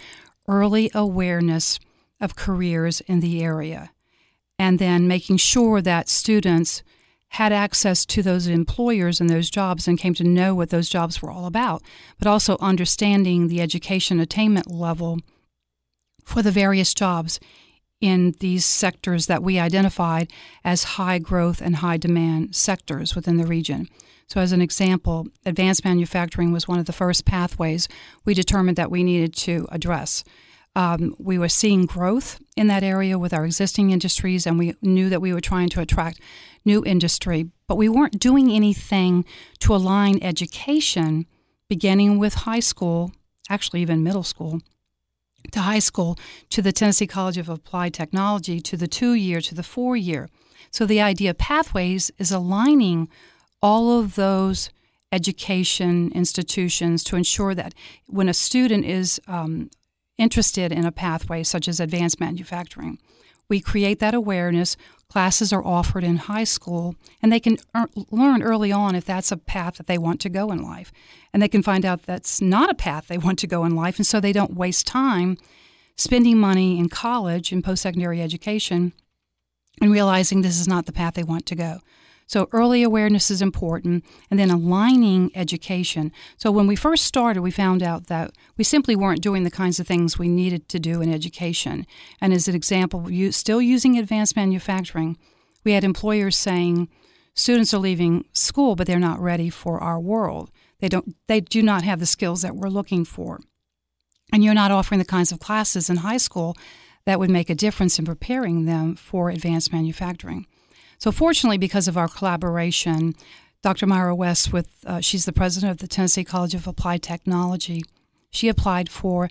early 0.47 0.89
awareness 0.93 1.79
of 2.19 2.35
careers 2.35 3.01
in 3.01 3.19
the 3.19 3.43
area. 3.43 3.91
And 4.57 4.79
then 4.79 5.07
making 5.07 5.37
sure 5.37 5.81
that 5.81 6.09
students 6.09 6.81
had 7.29 7.51
access 7.51 8.05
to 8.05 8.23
those 8.23 8.47
employers 8.47 9.19
and 9.19 9.29
those 9.29 9.49
jobs 9.49 9.87
and 9.87 9.99
came 9.99 10.13
to 10.15 10.23
know 10.23 10.55
what 10.55 10.69
those 10.69 10.89
jobs 10.89 11.21
were 11.21 11.29
all 11.29 11.45
about, 11.45 11.83
but 12.17 12.27
also 12.27 12.57
understanding 12.59 13.47
the 13.47 13.61
education 13.61 14.19
attainment 14.19 14.71
level 14.71 15.19
for 16.27 16.43
the 16.43 16.51
various 16.51 16.93
jobs 16.93 17.39
in 18.01 18.35
these 18.41 18.65
sectors 18.65 19.27
that 19.27 19.41
we 19.41 19.57
identified 19.57 20.31
as 20.63 20.83
high 20.83 21.17
growth 21.17 21.61
and 21.61 21.77
high 21.77 21.95
demand 21.95 22.53
sectors 22.53 23.15
within 23.15 23.37
the 23.37 23.47
region. 23.47 23.87
So, 24.27 24.41
as 24.41 24.51
an 24.51 24.61
example, 24.61 25.27
advanced 25.45 25.85
manufacturing 25.85 26.51
was 26.51 26.67
one 26.67 26.79
of 26.79 26.85
the 26.85 26.91
first 26.91 27.23
pathways 27.23 27.87
we 28.25 28.33
determined 28.33 28.75
that 28.75 28.91
we 28.91 29.05
needed 29.05 29.33
to 29.35 29.67
address. 29.71 30.25
Um, 30.75 31.15
we 31.17 31.39
were 31.39 31.49
seeing 31.49 31.85
growth 31.85 32.39
in 32.57 32.67
that 32.67 32.83
area 32.83 33.17
with 33.17 33.33
our 33.33 33.45
existing 33.45 33.91
industries, 33.91 34.45
and 34.45 34.59
we 34.59 34.75
knew 34.81 35.07
that 35.09 35.21
we 35.21 35.33
were 35.33 35.41
trying 35.41 35.69
to 35.69 35.81
attract 35.81 36.19
new 36.65 36.83
industry, 36.83 37.49
but 37.67 37.77
we 37.77 37.87
weren't 37.87 38.19
doing 38.19 38.51
anything 38.51 39.23
to 39.59 39.73
align 39.73 40.21
education, 40.21 41.25
beginning 41.69 42.19
with 42.19 42.33
high 42.33 42.59
school, 42.59 43.11
actually, 43.49 43.81
even 43.81 44.03
middle 44.03 44.23
school, 44.23 44.59
to 45.51 45.61
high 45.61 45.79
school, 45.79 46.17
to 46.49 46.61
the 46.61 46.71
Tennessee 46.71 47.07
College 47.07 47.37
of 47.37 47.49
Applied 47.49 47.93
Technology, 47.93 48.59
to 48.61 48.77
the 48.77 48.87
two 48.87 49.13
year, 49.13 49.41
to 49.41 49.55
the 49.55 49.63
four 49.63 49.95
year. 49.95 50.29
So 50.71 50.85
the 50.85 51.01
idea 51.01 51.31
of 51.31 51.37
pathways 51.37 52.11
is 52.17 52.31
aligning 52.31 53.09
all 53.61 53.99
of 53.99 54.15
those 54.15 54.69
education 55.11 56.11
institutions 56.13 57.03
to 57.05 57.15
ensure 57.15 57.55
that 57.55 57.73
when 58.07 58.27
a 58.27 58.33
student 58.33 58.85
is 58.85 59.19
um, 59.27 59.69
interested 60.17 60.71
in 60.71 60.85
a 60.85 60.91
pathway 60.91 61.43
such 61.43 61.67
as 61.67 61.79
advanced 61.79 62.19
manufacturing. 62.19 62.99
We 63.49 63.61
create 63.61 63.99
that 63.99 64.13
awareness. 64.13 64.75
Classes 65.09 65.53
are 65.53 65.65
offered 65.65 66.03
in 66.03 66.17
high 66.17 66.43
school, 66.43 66.95
and 67.21 67.31
they 67.31 67.39
can 67.39 67.57
er- 67.75 67.89
learn 68.11 68.43
early 68.43 68.71
on 68.71 68.93
if 68.93 69.05
that's 69.05 69.31
a 69.31 69.37
path 69.37 69.75
that 69.75 69.87
they 69.87 69.97
want 69.97 70.19
to 70.21 70.29
go 70.29 70.51
in 70.51 70.61
life. 70.61 70.91
And 71.33 71.41
they 71.41 71.47
can 71.47 71.63
find 71.63 71.85
out 71.85 72.03
that's 72.03 72.41
not 72.41 72.69
a 72.69 72.75
path 72.75 73.07
they 73.07 73.17
want 73.17 73.39
to 73.39 73.47
go 73.47 73.63
in 73.63 73.75
life, 73.75 73.97
and 73.97 74.05
so 74.05 74.19
they 74.19 74.33
don't 74.33 74.55
waste 74.55 74.85
time 74.85 75.37
spending 75.95 76.37
money 76.37 76.77
in 76.77 76.89
college 76.89 77.51
and 77.51 77.63
post 77.63 77.81
secondary 77.81 78.21
education 78.21 78.93
and 79.81 79.91
realizing 79.91 80.41
this 80.41 80.59
is 80.59 80.67
not 80.67 80.85
the 80.85 80.93
path 80.93 81.13
they 81.13 81.23
want 81.23 81.45
to 81.45 81.55
go. 81.55 81.79
So 82.27 82.49
early 82.51 82.83
awareness 82.83 83.31
is 83.31 83.41
important, 83.41 84.03
and 84.29 84.37
then 84.37 84.51
aligning 84.51 85.31
education. 85.33 86.11
So 86.37 86.51
when 86.51 86.67
we 86.67 86.75
first 86.75 87.05
started, 87.05 87.41
we 87.41 87.51
found 87.51 87.81
out 87.81 88.07
that 88.07 88.31
we 88.57 88.65
simply 88.65 88.97
weren't 88.97 89.21
doing 89.21 89.43
the 89.43 89.51
kinds 89.51 89.79
of 89.79 89.87
things 89.87 90.19
we 90.19 90.27
needed 90.27 90.67
to 90.69 90.79
do 90.79 91.01
in 91.01 91.11
education. 91.11 91.87
And 92.19 92.33
as 92.33 92.49
an 92.49 92.55
example, 92.55 93.07
still 93.31 93.61
using 93.61 93.97
advanced 93.97 94.35
manufacturing, 94.35 95.17
we 95.63 95.71
had 95.71 95.85
employers 95.85 96.35
saying 96.35 96.89
students 97.33 97.73
are 97.73 97.79
leaving 97.79 98.25
school, 98.33 98.75
but 98.75 98.87
they're 98.87 98.99
not 98.99 99.21
ready 99.21 99.49
for 99.49 99.79
our 99.79 99.99
world. 99.99 100.51
They 100.79 100.89
don't. 100.89 101.15
They 101.27 101.39
do 101.39 101.63
not 101.63 101.83
have 101.83 101.99
the 101.99 102.05
skills 102.05 102.41
that 102.41 102.55
we're 102.55 102.69
looking 102.69 103.05
for, 103.05 103.39
and 104.33 104.43
you're 104.43 104.53
not 104.53 104.71
offering 104.71 104.99
the 104.99 105.05
kinds 105.05 105.31
of 105.31 105.39
classes 105.39 105.89
in 105.89 105.97
high 105.97 106.17
school 106.17 106.55
that 107.05 107.19
would 107.19 107.29
make 107.29 107.49
a 107.49 107.55
difference 107.55 107.97
in 107.97 108.05
preparing 108.05 108.65
them 108.65 108.95
for 108.95 109.29
advanced 109.29 109.71
manufacturing. 109.71 110.45
So, 110.97 111.11
fortunately, 111.11 111.57
because 111.57 111.87
of 111.87 111.97
our 111.97 112.07
collaboration, 112.07 113.13
Dr. 113.61 113.85
Myra 113.85 114.15
West, 114.15 114.53
with 114.53 114.69
uh, 114.85 114.99
she's 114.99 115.25
the 115.25 115.33
president 115.33 115.71
of 115.71 115.77
the 115.77 115.87
Tennessee 115.87 116.23
College 116.23 116.55
of 116.55 116.67
Applied 116.67 117.03
Technology, 117.03 117.83
she 118.29 118.49
applied 118.49 118.89
for 118.89 119.29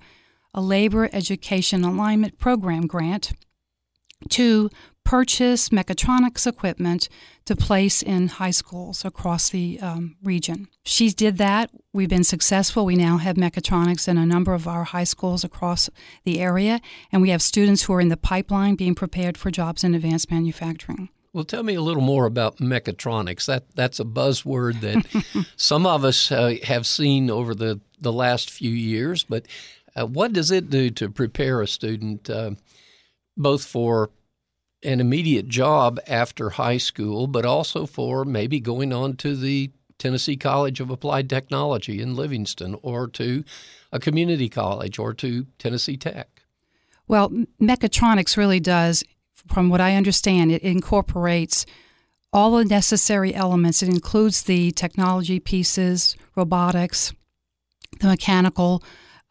a 0.55 0.61
labor 0.61 1.09
education 1.13 1.85
alignment 1.85 2.39
program 2.39 2.87
grant 2.87 3.33
to 4.31 4.71
purchase 5.05 5.69
mechatronics 5.69 6.47
equipment 6.47 7.09
to 7.45 7.55
place 7.55 8.03
in 8.03 8.27
high 8.27 8.51
schools 8.51 9.05
across 9.05 9.51
the 9.51 9.79
um, 9.81 10.17
region. 10.23 10.67
She 10.83 11.11
did 11.11 11.39
that. 11.39 11.71
We've 11.93 12.09
been 12.09 12.25
successful. 12.25 12.85
We 12.85 12.97
now 12.97 13.19
have 13.19 13.37
mechatronics 13.37 14.09
in 14.09 14.19
a 14.19 14.27
number 14.27 14.53
of 14.53 14.67
our 14.67 14.83
high 14.83 15.05
schools 15.05 15.45
across 15.45 15.89
the 16.25 16.41
area, 16.41 16.81
and 17.13 17.23
we 17.23 17.31
have 17.31 17.41
students 17.41 17.85
who 17.85 17.93
are 17.93 18.01
in 18.01 18.09
the 18.09 18.17
pipeline 18.17 18.75
being 18.75 18.97
prepared 18.97 19.39
for 19.39 19.51
jobs 19.51 19.85
in 19.85 19.95
advanced 19.95 20.31
manufacturing. 20.31 21.09
Well, 21.37 21.45
tell 21.45 21.65
me 21.65 21.75
a 21.75 21.83
little 21.83 22.03
more 22.03 22.25
about 22.25 22.57
mechatronics. 22.61 23.45
That 23.45 23.65
that's 23.75 24.01
a 24.01 24.07
buzzword 24.07 24.81
that 24.81 25.47
some 25.57 25.85
of 25.85 26.03
us 26.03 26.33
uh, 26.33 26.55
have 26.63 26.87
seen 26.87 27.29
over 27.29 27.55
the, 27.55 27.79
the 28.01 28.11
last 28.11 28.49
few 28.49 28.71
years. 28.71 29.23
But 29.23 29.45
uh, 29.95 30.07
what 30.07 30.33
does 30.33 30.51
it 30.51 30.71
do 30.71 30.89
to 30.93 31.11
prepare 31.11 31.61
a 31.61 31.69
student, 31.69 32.31
uh, 32.31 32.53
both 33.37 33.67
for 33.67 34.09
an 34.83 34.99
immediate 34.99 35.47
job 35.47 36.01
after 36.07 36.49
high 36.49 36.79
school, 36.79 37.27
but 37.27 37.45
also 37.45 37.85
for 37.85 38.25
maybe 38.25 38.59
going 38.59 38.91
on 38.95 39.17
to 39.17 39.37
the 39.37 39.71
Tennessee 39.99 40.39
College 40.39 40.81
of 40.81 40.89
Applied 40.89 41.29
Technology 41.29 42.01
in 42.01 42.17
Livingston 42.17 42.79
or 42.81 43.09
to 43.09 43.45
a 43.93 43.99
community 43.99 44.49
college 44.49 44.99
or 44.99 45.13
to 45.13 45.47
Tennessee 45.59 45.99
Tech? 45.99 46.45
Well, 47.09 47.29
mechatronics 47.61 48.39
really 48.39 48.59
does, 48.59 49.05
from 49.49 49.69
what 49.69 49.81
I 49.81 49.97
understand, 49.97 50.53
it 50.53 50.63
incorporates 50.63 51.67
all 52.33 52.57
the 52.57 52.65
necessary 52.65 53.35
elements. 53.35 53.83
It 53.83 53.89
includes 53.89 54.43
the 54.43 54.71
technology 54.73 55.41
pieces, 55.41 56.17
robotics, 56.35 57.13
the 58.01 58.09
mechanical. 58.09 58.83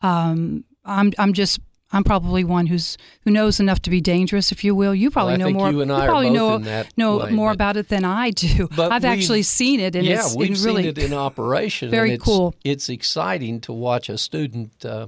Um, 0.02 0.66
I'm 0.84 1.14
I'm 1.18 1.34
just 1.34 1.60
I'm 1.92 2.04
probably 2.04 2.44
one 2.44 2.68
who's 2.68 2.98
who 3.22 3.32
knows 3.32 3.60
enough 3.60 3.82
to 3.84 3.90
be 3.90 4.02
dangerous, 4.02 4.52
if 4.52 4.64
you 4.64 4.76
will. 4.76 4.94
You 4.94 5.12
probably 5.12 5.38
well, 5.38 5.50
know 5.50 5.58
more. 5.58 5.72
You, 5.72 5.80
you 5.80 5.86
probably 5.86 6.30
know 6.30 6.58
know 6.98 7.18
way, 7.18 7.32
more 7.32 7.50
but, 7.50 7.56
about 7.56 7.78
it 7.78 7.90
than 7.90 8.04
I 8.04 8.32
do. 8.32 8.68
I've 8.78 9.06
actually 9.06 9.44
seen 9.44 9.80
it, 9.80 9.96
and 9.96 10.06
yeah, 10.06 10.20
it's 10.20 10.36
we've 10.36 10.64
really 10.64 10.84
seen 10.84 10.90
it 10.92 10.98
in 10.98 11.14
operation. 11.14 11.92
Very 11.92 12.14
it's, 12.14 12.24
cool. 12.24 12.56
It's 12.64 12.90
exciting 12.90 13.62
to 13.62 13.74
watch 13.74 14.10
a 14.10 14.18
student 14.18 14.84
uh, 14.84 15.08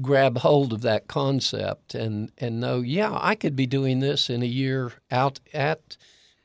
grab 0.00 0.38
hold 0.38 0.72
of 0.72 0.82
that 0.82 1.08
concept 1.08 1.94
and 1.94 2.30
and 2.38 2.60
know, 2.60 2.80
yeah, 2.80 3.16
I 3.20 3.34
could 3.34 3.56
be 3.56 3.66
doing 3.66 4.00
this 4.00 4.28
in 4.30 4.42
a 4.42 4.46
year 4.46 4.92
out 5.10 5.40
at 5.52 5.96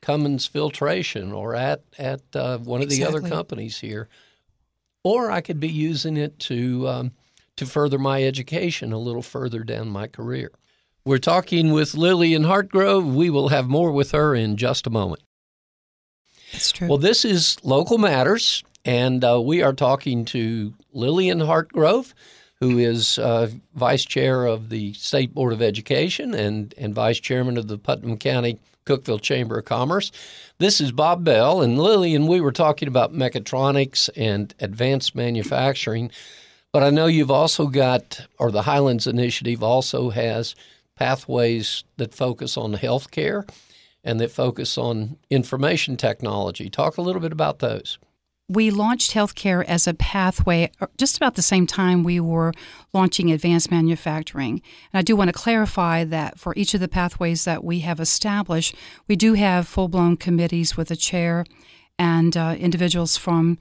Cummins 0.02 0.46
Filtration 0.46 1.32
or 1.32 1.56
at 1.56 1.84
at 1.98 2.22
uh, 2.36 2.58
one 2.60 2.82
of 2.82 2.90
the 2.90 3.04
other 3.04 3.22
companies 3.22 3.80
here, 3.80 4.08
or 5.04 5.32
I 5.32 5.42
could 5.42 5.60
be 5.60 5.70
using 5.70 6.18
it 6.18 6.40
to. 6.40 6.88
Um, 6.88 7.12
to 7.58 7.66
further 7.68 8.00
my 8.00 8.24
education 8.24 8.92
a 8.92 8.98
little 8.98 9.22
further 9.22 9.64
down 9.64 9.88
my 9.88 10.08
career. 10.08 10.52
We're 11.06 11.20
talking 11.20 11.72
with 11.72 11.94
Lillian 11.94 12.44
Hartgrove. 12.44 13.14
We 13.14 13.30
will 13.30 13.50
have 13.50 13.68
more 13.68 13.92
with 13.92 14.12
her 14.12 14.34
in 14.34 14.58
just 14.58 14.88
a 14.88 14.90
moment. 14.90 15.22
That's 16.52 16.72
true. 16.72 16.88
Well, 16.88 16.98
this 16.98 17.24
is 17.24 17.58
Local 17.64 18.00
Matters, 18.00 18.64
and 18.84 19.24
uh, 19.24 19.40
we 19.42 19.62
are 19.62 19.74
talking 19.74 20.26
to 20.26 20.74
Lillian 20.92 21.40
Hartgrove, 21.40 22.14
who 22.62 22.78
is 22.78 23.18
uh, 23.18 23.50
Vice 23.74 24.06
Chair 24.06 24.46
of 24.46 24.70
the 24.70 24.94
State 24.94 25.34
Board 25.34 25.52
of 25.52 25.62
Education 25.62 26.34
and, 26.36 26.74
and 26.78 26.94
Vice 26.94 27.20
Chairman 27.20 27.58
of 27.58 27.68
the 27.68 27.78
Putnam 27.78 28.18
County 28.18 28.60
Cookeville 28.86 29.22
Chamber 29.22 29.58
of 29.58 29.66
Commerce. 29.66 30.12
This 30.60 30.80
is 30.80 30.92
Bob 30.92 31.24
Bell, 31.24 31.62
and 31.62 31.80
Lillian, 31.80 32.28
we 32.28 32.40
were 32.40 32.52
talking 32.52 32.88
about 32.88 33.14
mechatronics 33.14 34.10
and 34.16 34.54
advanced 34.60 35.16
manufacturing. 35.16 36.12
But 36.72 36.84
I 36.84 36.92
know 36.92 37.08
you've 37.08 37.32
also 37.32 37.66
got, 37.66 38.28
or 38.38 38.52
the 38.52 38.62
Highlands 38.62 39.08
Initiative 39.08 39.64
also 39.64 40.12
has 40.12 40.56
pathways 40.96 41.84
that 41.98 42.14
focus 42.14 42.58
on 42.58 42.76
healthcare 42.76 43.50
and 44.04 44.20
that 44.20 44.32
focus 44.32 44.78
on 44.78 45.18
information 45.32 45.98
technology. 45.98 46.70
Talk 46.70 46.98
a 46.98 47.02
little 47.02 47.22
bit 47.22 47.32
about 47.32 47.60
those. 47.60 47.98
We 48.52 48.70
launched 48.70 49.14
healthcare 49.14 49.64
as 49.64 49.88
a 49.88 49.94
pathway 49.94 50.72
uh, 50.82 50.88
just 50.98 51.16
about 51.16 51.36
the 51.36 51.42
same 51.42 51.66
time 51.66 52.04
we 52.04 52.20
were 52.20 52.52
launching 52.92 53.32
advanced 53.32 53.72
manufacturing. 53.72 54.62
And 54.92 55.00
I 55.00 55.04
do 55.04 55.16
want 55.16 55.30
to 55.30 55.34
clarify 55.34 56.04
that 56.04 56.38
for 56.38 56.54
each 56.58 56.74
of 56.74 56.82
the 56.82 56.90
pathways 56.90 57.46
that 57.46 57.64
we 57.64 57.80
have 57.80 58.02
established, 58.02 58.76
we 59.08 59.16
do 59.16 59.36
have 59.36 59.70
full 59.70 59.88
blown 59.88 60.18
committees 60.18 60.76
with 60.76 60.92
a 60.92 60.98
chair 60.98 61.46
and 61.98 62.36
uh, 62.36 62.58
individuals 62.60 63.16
from 63.16 63.58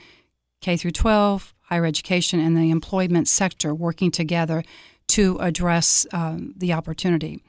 K 0.61 0.76
through 0.76 0.90
12, 0.90 1.54
higher 1.68 1.87
education, 1.87 2.40
and 2.40 2.56
the 2.56 2.70
employment 2.70 3.28
sector 3.28 3.73
working 3.73 4.11
together 4.11 4.64
to 5.09 5.37
address 5.38 6.04
um, 6.12 6.52
the 6.56 6.73
opportunity. 6.73 7.40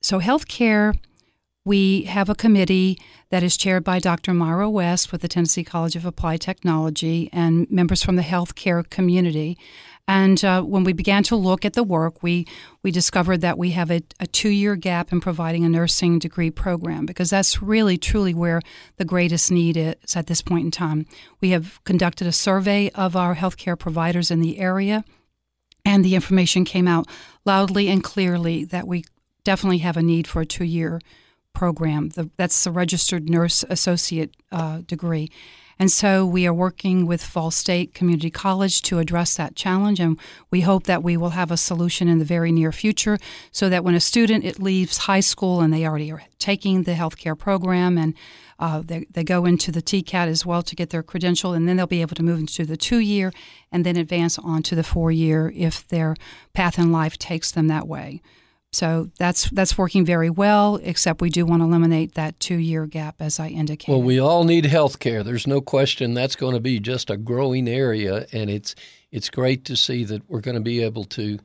So, 0.00 0.18
healthcare, 0.18 0.96
we 1.64 2.02
have 2.02 2.28
a 2.28 2.34
committee 2.34 2.98
that 3.30 3.42
is 3.42 3.56
chaired 3.56 3.84
by 3.84 3.98
Dr. 3.98 4.34
Myra 4.34 4.68
West 4.68 5.12
with 5.12 5.22
the 5.22 5.28
Tennessee 5.28 5.62
College 5.62 5.94
of 5.94 6.04
Applied 6.04 6.40
Technology 6.40 7.30
and 7.32 7.70
members 7.70 8.02
from 8.02 8.16
the 8.16 8.22
healthcare 8.22 8.88
community. 8.90 9.56
And 10.08 10.44
uh, 10.44 10.62
when 10.62 10.82
we 10.82 10.92
began 10.92 11.22
to 11.24 11.36
look 11.36 11.64
at 11.64 11.74
the 11.74 11.84
work, 11.84 12.22
we, 12.22 12.46
we 12.82 12.90
discovered 12.90 13.40
that 13.42 13.56
we 13.56 13.70
have 13.70 13.90
a, 13.90 14.02
a 14.18 14.26
two 14.26 14.48
year 14.48 14.74
gap 14.74 15.12
in 15.12 15.20
providing 15.20 15.64
a 15.64 15.68
nursing 15.68 16.18
degree 16.18 16.50
program 16.50 17.06
because 17.06 17.30
that's 17.30 17.62
really, 17.62 17.96
truly 17.96 18.34
where 18.34 18.60
the 18.96 19.04
greatest 19.04 19.52
need 19.52 19.76
is 19.76 20.16
at 20.16 20.26
this 20.26 20.42
point 20.42 20.64
in 20.64 20.70
time. 20.72 21.06
We 21.40 21.50
have 21.50 21.82
conducted 21.84 22.26
a 22.26 22.32
survey 22.32 22.90
of 22.90 23.14
our 23.14 23.36
healthcare 23.36 23.78
providers 23.78 24.32
in 24.32 24.40
the 24.40 24.58
area, 24.58 25.04
and 25.84 26.04
the 26.04 26.16
information 26.16 26.64
came 26.64 26.88
out 26.88 27.06
loudly 27.44 27.88
and 27.88 28.02
clearly 28.02 28.64
that 28.64 28.88
we 28.88 29.04
definitely 29.44 29.78
have 29.78 29.96
a 29.96 30.02
need 30.02 30.26
for 30.26 30.42
a 30.42 30.46
two 30.46 30.64
year 30.64 31.00
program. 31.52 32.10
The, 32.10 32.30
that's 32.36 32.64
the 32.64 32.70
registered 32.70 33.28
nurse 33.28 33.64
associate 33.68 34.34
uh, 34.50 34.78
degree. 34.86 35.30
And 35.78 35.90
so 35.90 36.24
we 36.24 36.46
are 36.46 36.54
working 36.54 37.06
with 37.06 37.24
Vol 37.24 37.50
State 37.50 37.92
Community 37.92 38.30
College 38.30 38.82
to 38.82 38.98
address 38.98 39.34
that 39.34 39.56
challenge, 39.56 39.98
and 39.98 40.16
we 40.50 40.60
hope 40.60 40.84
that 40.84 41.02
we 41.02 41.16
will 41.16 41.30
have 41.30 41.50
a 41.50 41.56
solution 41.56 42.06
in 42.06 42.18
the 42.18 42.24
very 42.24 42.52
near 42.52 42.70
future 42.70 43.18
so 43.50 43.68
that 43.68 43.82
when 43.82 43.94
a 43.94 44.00
student 44.00 44.44
it 44.44 44.60
leaves 44.60 44.98
high 44.98 45.20
school 45.20 45.60
and 45.60 45.72
they 45.72 45.84
already 45.84 46.12
are 46.12 46.22
taking 46.38 46.84
the 46.84 46.92
healthcare 46.92 47.36
program 47.36 47.98
and 47.98 48.14
uh, 48.60 48.80
they, 48.84 49.06
they 49.10 49.24
go 49.24 49.44
into 49.44 49.72
the 49.72 49.82
TCAT 49.82 50.28
as 50.28 50.46
well 50.46 50.62
to 50.62 50.76
get 50.76 50.90
their 50.90 51.02
credential, 51.02 51.52
and 51.52 51.68
then 51.68 51.76
they'll 51.76 51.86
be 51.88 52.00
able 52.00 52.14
to 52.14 52.22
move 52.22 52.38
into 52.38 52.64
the 52.64 52.76
two 52.76 53.00
year 53.00 53.32
and 53.72 53.84
then 53.84 53.96
advance 53.96 54.38
on 54.38 54.62
to 54.62 54.76
the 54.76 54.84
four 54.84 55.10
year 55.10 55.52
if 55.56 55.88
their 55.88 56.14
path 56.52 56.78
in 56.78 56.92
life 56.92 57.18
takes 57.18 57.50
them 57.50 57.66
that 57.66 57.88
way. 57.88 58.22
So 58.72 59.10
that's 59.18 59.50
that's 59.50 59.76
working 59.76 60.06
very 60.06 60.30
well, 60.30 60.76
except 60.82 61.20
we 61.20 61.28
do 61.28 61.44
want 61.44 61.60
to 61.60 61.66
eliminate 61.66 62.14
that 62.14 62.40
two 62.40 62.56
year 62.56 62.86
gap, 62.86 63.16
as 63.20 63.38
I 63.38 63.48
indicated. 63.48 63.92
Well, 63.92 64.02
we 64.02 64.18
all 64.18 64.44
need 64.44 64.64
health 64.64 64.98
care. 64.98 65.22
There's 65.22 65.46
no 65.46 65.60
question 65.60 66.14
that's 66.14 66.36
going 66.36 66.54
to 66.54 66.60
be 66.60 66.80
just 66.80 67.10
a 67.10 67.18
growing 67.18 67.68
area, 67.68 68.26
and 68.32 68.48
it's 68.48 68.74
it's 69.10 69.28
great 69.28 69.66
to 69.66 69.76
see 69.76 70.04
that 70.04 70.28
we're 70.28 70.40
going 70.40 70.54
to 70.54 70.62
be 70.62 70.82
able 70.82 71.04
to 71.04 71.38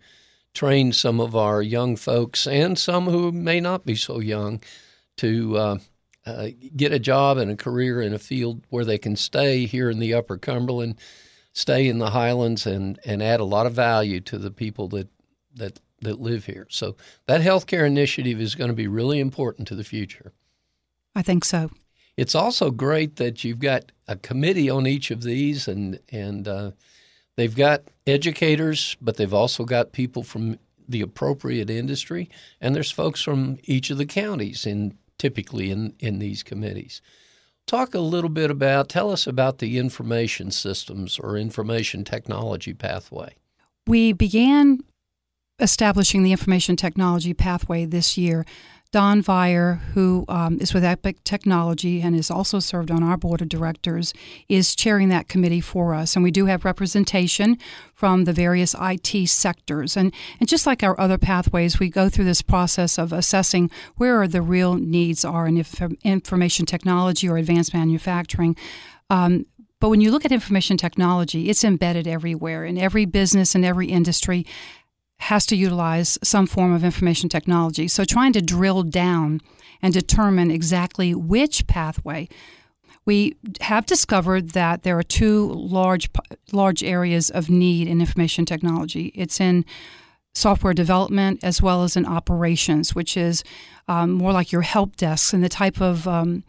train 0.53 0.93
some 0.93 1.19
of 1.19 1.35
our 1.35 1.61
young 1.61 1.97
folks 1.97 2.47
and 2.47 2.79
some 2.79 3.05
who 3.05 3.31
may 3.31 3.59
not 3.59 3.85
be 3.85 3.93
so 3.93 4.19
young 4.19 4.61
to 5.17 5.57
uh, 5.57 5.77
uh, 6.25 6.47
get 6.75 6.93
a 6.93 6.99
job 6.99 7.37
and 7.37 7.51
a 7.51 7.55
career 7.57 8.01
in 8.01 8.13
a 8.13 8.19
field 8.19 8.63
where 8.69 8.85
they 8.85 8.97
can 8.97 9.17
stay 9.17 9.65
here 9.65 9.89
in 9.89 9.99
the 9.99 10.13
Upper 10.13 10.37
Cumberland, 10.37 10.95
stay 11.51 11.87
in 11.89 11.99
the 11.99 12.11
Highlands, 12.11 12.65
and 12.65 12.97
and 13.05 13.21
add 13.21 13.41
a 13.41 13.45
lot 13.45 13.65
of 13.65 13.73
value 13.73 14.21
to 14.21 14.37
the 14.37 14.51
people 14.51 14.87
that 14.87 15.09
that 15.53 15.81
that 16.01 16.21
live 16.21 16.45
here. 16.45 16.67
So 16.69 16.95
that 17.25 17.41
healthcare 17.41 17.85
initiative 17.85 18.39
is 18.39 18.55
going 18.55 18.69
to 18.69 18.75
be 18.75 18.87
really 18.87 19.19
important 19.19 19.67
to 19.69 19.75
the 19.75 19.83
future. 19.83 20.33
I 21.15 21.21
think 21.23 21.43
so. 21.45 21.71
It's 22.15 22.35
also 22.35 22.71
great 22.71 23.17
that 23.17 23.43
you've 23.43 23.59
got 23.59 23.91
a 24.07 24.15
committee 24.15 24.69
on 24.69 24.87
each 24.87 25.11
of 25.11 25.21
these, 25.21 25.67
and 25.67 25.99
and 26.09 26.47
uh, 26.47 26.71
they've 27.35 27.55
got 27.55 27.83
educators, 28.05 28.97
but 29.01 29.17
they've 29.17 29.33
also 29.33 29.65
got 29.65 29.91
people 29.91 30.23
from 30.23 30.57
the 30.89 31.01
appropriate 31.01 31.69
industry, 31.69 32.29
and 32.61 32.75
there's 32.75 32.91
folks 32.91 33.21
from 33.21 33.57
each 33.63 33.89
of 33.89 33.97
the 33.97 34.05
counties 34.05 34.65
in 34.65 34.97
typically 35.17 35.69
in 35.69 35.93
in 35.99 36.19
these 36.19 36.43
committees. 36.43 37.01
talk 37.67 37.93
a 37.93 37.99
little 37.99 38.29
bit 38.29 38.49
about, 38.49 38.89
tell 38.89 39.11
us 39.11 39.27
about 39.27 39.59
the 39.59 39.77
information 39.77 40.49
systems 40.51 41.19
or 41.19 41.37
information 41.37 42.03
technology 42.03 42.73
pathway. 42.73 43.35
We 43.85 44.13
began 44.13 44.79
establishing 45.59 46.23
the 46.23 46.31
information 46.31 46.75
technology 46.75 47.33
pathway 47.33 47.85
this 47.85 48.17
year. 48.17 48.45
Don 48.91 49.21
Vire, 49.21 49.81
who 49.93 50.23
um, 50.29 50.59
is 50.61 50.73
with 50.73 50.83
Epic 50.83 51.21
Technology 51.25 52.01
and 52.01 52.15
is 52.15 52.31
also 52.31 52.59
served 52.59 52.89
on 52.89 53.03
our 53.03 53.17
board 53.17 53.41
of 53.41 53.49
directors, 53.49 54.13
is 54.47 54.75
chairing 54.75 55.09
that 55.09 55.27
committee 55.27 55.59
for 55.59 55.93
us. 55.93 56.15
And 56.15 56.23
we 56.23 56.31
do 56.31 56.45
have 56.45 56.63
representation 56.63 57.57
from 57.93 58.23
the 58.23 58.31
various 58.31 58.73
IT 58.79 59.27
sectors. 59.27 59.97
And, 59.97 60.13
and 60.39 60.47
just 60.47 60.65
like 60.65 60.83
our 60.83 60.97
other 60.99 61.17
pathways, 61.17 61.79
we 61.79 61.89
go 61.89 62.07
through 62.07 62.25
this 62.25 62.41
process 62.41 62.97
of 62.97 63.11
assessing 63.11 63.69
where 63.97 64.25
the 64.25 64.41
real 64.41 64.75
needs 64.75 65.25
are 65.25 65.47
in 65.47 65.57
inf- 65.57 65.93
information 66.03 66.65
technology 66.65 67.27
or 67.27 67.37
advanced 67.37 67.73
manufacturing. 67.73 68.55
Um, 69.09 69.45
but 69.79 69.89
when 69.89 70.01
you 70.01 70.11
look 70.11 70.25
at 70.25 70.31
information 70.31 70.77
technology, 70.77 71.49
it's 71.49 71.63
embedded 71.63 72.07
everywhere 72.07 72.65
in 72.65 72.77
every 72.77 73.05
business 73.05 73.53
and 73.53 73.63
every 73.63 73.87
industry 73.87 74.45
has 75.19 75.45
to 75.47 75.55
utilize 75.55 76.17
some 76.23 76.47
form 76.47 76.73
of 76.73 76.83
information 76.83 77.29
technology. 77.29 77.87
So 77.87 78.05
trying 78.05 78.33
to 78.33 78.41
drill 78.41 78.83
down 78.83 79.41
and 79.81 79.93
determine 79.93 80.51
exactly 80.51 81.13
which 81.13 81.67
pathway 81.67 82.27
we 83.07 83.37
have 83.61 83.85
discovered 83.85 84.49
that 84.49 84.83
there 84.83 84.99
are 84.99 85.03
two 85.03 85.47
large 85.53 86.09
large 86.51 86.83
areas 86.83 87.29
of 87.29 87.49
need 87.49 87.87
in 87.87 88.01
information 88.01 88.45
technology. 88.45 89.13
It's 89.15 89.39
in 89.39 89.63
software 90.35 90.73
development 90.73 91.39
as 91.41 91.61
well 91.61 91.83
as 91.83 91.95
in 91.95 92.05
operations, 92.05 92.93
which 92.93 93.15
is 93.15 93.43
um, 93.87 94.11
more 94.11 94.33
like 94.33 94.51
your 94.51 94.61
help 94.61 94.97
desks 94.97 95.33
and 95.33 95.41
the 95.41 95.49
type 95.49 95.81
of 95.81 96.05
um, 96.05 96.43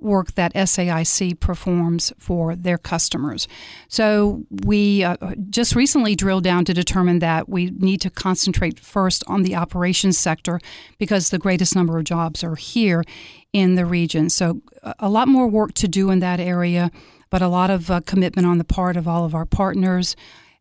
work 0.00 0.32
that 0.32 0.54
SAIC 0.54 1.40
performs 1.40 2.12
for 2.18 2.54
their 2.54 2.78
customers. 2.78 3.48
So 3.88 4.44
we 4.64 5.04
uh, 5.04 5.16
just 5.50 5.74
recently 5.74 6.14
drilled 6.14 6.44
down 6.44 6.64
to 6.66 6.74
determine 6.74 7.18
that 7.20 7.48
we 7.48 7.70
need 7.70 8.00
to 8.02 8.10
concentrate 8.10 8.78
first 8.80 9.24
on 9.26 9.42
the 9.42 9.56
operations 9.56 10.18
sector 10.18 10.60
because 10.98 11.30
the 11.30 11.38
greatest 11.38 11.74
number 11.74 11.98
of 11.98 12.04
jobs 12.04 12.44
are 12.44 12.56
here 12.56 13.04
in 13.52 13.74
the 13.74 13.86
region. 13.86 14.28
So 14.30 14.60
a 14.98 15.08
lot 15.08 15.28
more 15.28 15.48
work 15.48 15.72
to 15.74 15.88
do 15.88 16.10
in 16.10 16.20
that 16.20 16.40
area, 16.40 16.90
but 17.30 17.42
a 17.42 17.48
lot 17.48 17.70
of 17.70 17.90
uh, 17.90 18.00
commitment 18.00 18.46
on 18.46 18.58
the 18.58 18.64
part 18.64 18.96
of 18.96 19.08
all 19.08 19.24
of 19.24 19.34
our 19.34 19.46
partners. 19.46 20.16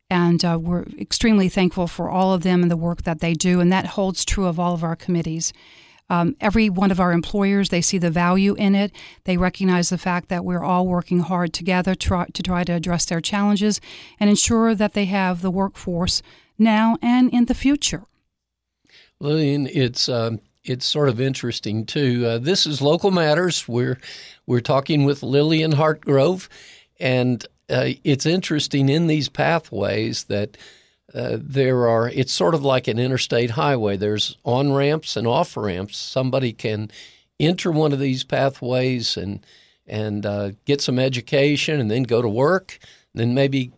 And 0.09 0.45
uh, 0.45 0.59
we're 0.61 0.83
extremely 0.99 1.49
thankful 1.49 1.87
for 1.87 2.09
all 2.09 2.33
of 2.33 2.43
them 2.43 2.61
and 2.61 2.71
the 2.71 2.77
work 2.77 3.03
that 3.03 3.19
they 3.19 3.33
do. 3.33 3.59
And 3.59 3.71
that 3.71 3.85
holds 3.85 4.23
true 4.23 4.45
of 4.45 4.59
all 4.59 4.73
of 4.73 4.83
our 4.83 4.95
committees. 4.95 5.51
Um, 6.09 6.35
every 6.39 6.69
one 6.69 6.91
of 6.91 6.99
our 6.99 7.11
employers, 7.11 7.69
they 7.69 7.81
see 7.81 7.97
the 7.97 8.11
value 8.11 8.53
in 8.55 8.75
it. 8.75 8.91
They 9.23 9.37
recognize 9.37 9.89
the 9.89 9.97
fact 9.97 10.29
that 10.29 10.45
we're 10.45 10.63
all 10.63 10.85
working 10.87 11.19
hard 11.19 11.53
together 11.53 11.95
to, 11.95 12.25
to 12.31 12.43
try 12.43 12.63
to 12.63 12.73
address 12.73 13.05
their 13.05 13.21
challenges 13.21 13.81
and 14.19 14.29
ensure 14.29 14.75
that 14.75 14.93
they 14.93 15.05
have 15.05 15.41
the 15.41 15.51
workforce 15.51 16.21
now 16.57 16.97
and 17.01 17.33
in 17.33 17.45
the 17.45 17.55
future. 17.55 18.03
Lillian, 19.19 19.67
it's 19.67 20.07
um, 20.09 20.41
it's 20.63 20.85
sort 20.85 21.09
of 21.09 21.21
interesting 21.21 21.85
too. 21.85 22.25
Uh, 22.25 22.37
this 22.37 22.65
is 22.65 22.81
local 22.81 23.11
matters. 23.11 23.67
We're 23.67 23.99
we're 24.45 24.61
talking 24.61 25.05
with 25.05 25.23
Lillian 25.23 25.73
Hartgrove, 25.73 26.49
and 26.99 27.45
uh, 27.69 27.89
it's 28.03 28.25
interesting 28.25 28.89
in 28.89 29.07
these 29.07 29.29
pathways 29.29 30.25
that 30.25 30.57
uh, 31.15 31.37
there 31.39 31.87
are 31.87 32.09
it's 32.09 32.33
sort 32.33 32.53
of 32.53 32.63
like 32.63 32.87
an 32.87 32.99
interstate 32.99 33.51
highway. 33.51 33.97
There's 33.97 34.37
on 34.43 34.73
ramps 34.73 35.15
and 35.15 35.25
off 35.25 35.55
ramps. 35.55 35.97
Somebody 35.97 36.53
can 36.53 36.91
enter 37.39 37.71
one 37.71 37.93
of 37.93 37.99
these 37.99 38.23
pathways 38.23 39.17
and 39.17 39.45
and 39.87 40.25
uh, 40.25 40.51
get 40.65 40.81
some 40.81 40.99
education 40.99 41.79
and 41.79 41.89
then 41.91 42.03
go 42.03 42.21
to 42.21 42.27
work 42.27 42.79
then 43.15 43.33
maybe 43.33 43.71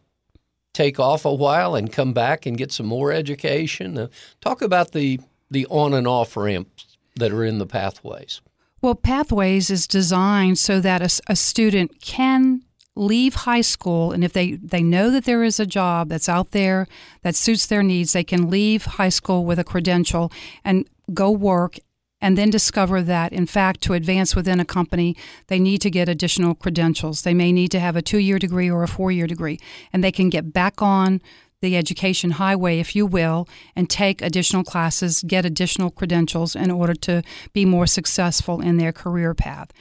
take 0.73 0.99
off 0.99 1.23
a 1.25 1.33
while 1.33 1.75
and 1.75 1.93
come 1.93 2.13
back 2.13 2.45
and 2.45 2.57
get 2.57 2.71
some 2.71 2.85
more 2.85 3.11
education. 3.11 3.97
Uh, 3.97 4.07
talk 4.41 4.61
about 4.61 4.91
the 4.91 5.19
the 5.49 5.65
on 5.67 5.93
and 5.93 6.07
off 6.07 6.35
ramps 6.35 6.97
that 7.15 7.31
are 7.31 7.45
in 7.45 7.57
the 7.57 7.65
pathways. 7.65 8.41
Well 8.81 8.95
pathways 8.95 9.69
is 9.69 9.87
designed 9.87 10.57
so 10.57 10.81
that 10.81 11.01
a, 11.01 11.21
a 11.31 11.35
student 11.35 12.01
can 12.01 12.63
leave 12.97 13.35
high 13.35 13.61
school 13.61 14.11
and 14.11 14.23
if 14.23 14.33
they, 14.33 14.53
they 14.53 14.81
know 14.81 15.11
that 15.11 15.25
there 15.25 15.43
is 15.43 15.59
a 15.59 15.65
job 15.65 16.09
that's 16.09 16.29
out 16.29 16.51
there 16.51 16.87
that 17.21 17.35
suits 17.35 17.65
their 17.65 17.83
needs, 17.83 18.13
they 18.13 18.23
can 18.23 18.49
leave 18.49 18.85
high 18.85 19.09
school 19.09 19.45
with 19.45 19.59
a 19.59 19.63
credential 19.63 20.31
and 20.63 20.87
go 21.13 21.31
work 21.31 21.77
and 22.19 22.37
then 22.37 22.49
discover 22.49 23.01
that, 23.03 23.31
in 23.31 23.45
fact, 23.45 23.81
to 23.81 23.93
advance 23.93 24.35
within 24.35 24.59
a 24.59 24.65
company, 24.65 25.15
they 25.47 25.59
need 25.59 25.81
to 25.81 25.91
get 25.91 26.09
additional 26.09 26.55
credentials. 26.55 27.21
They 27.21 27.33
may 27.33 27.51
need 27.51 27.69
to 27.71 27.79
have 27.79 27.95
a 27.95 28.01
two 28.01 28.17
year 28.17 28.39
degree 28.39 28.69
or 28.69 28.83
a 28.83 28.87
four 28.87 29.11
year 29.11 29.27
degree, 29.27 29.59
and 29.93 30.03
they 30.03 30.11
can 30.11 30.29
get 30.29 30.51
back 30.51 30.81
on 30.81 31.21
the 31.61 31.75
education 31.75 32.31
highway, 32.31 32.79
if 32.79 32.95
you 32.95 33.05
will, 33.05 33.47
and 33.75 33.89
take 33.89 34.21
additional 34.21 34.63
classes, 34.63 35.23
get 35.23 35.45
additional 35.45 35.89
credentials 35.89 36.55
in 36.55 36.69
order 36.69 36.93
to 36.93 37.23
be 37.53 37.65
more 37.65 37.87
successful 37.87 38.61
in 38.61 38.77
their 38.77 38.91
career 38.91 39.33
path 39.33 39.71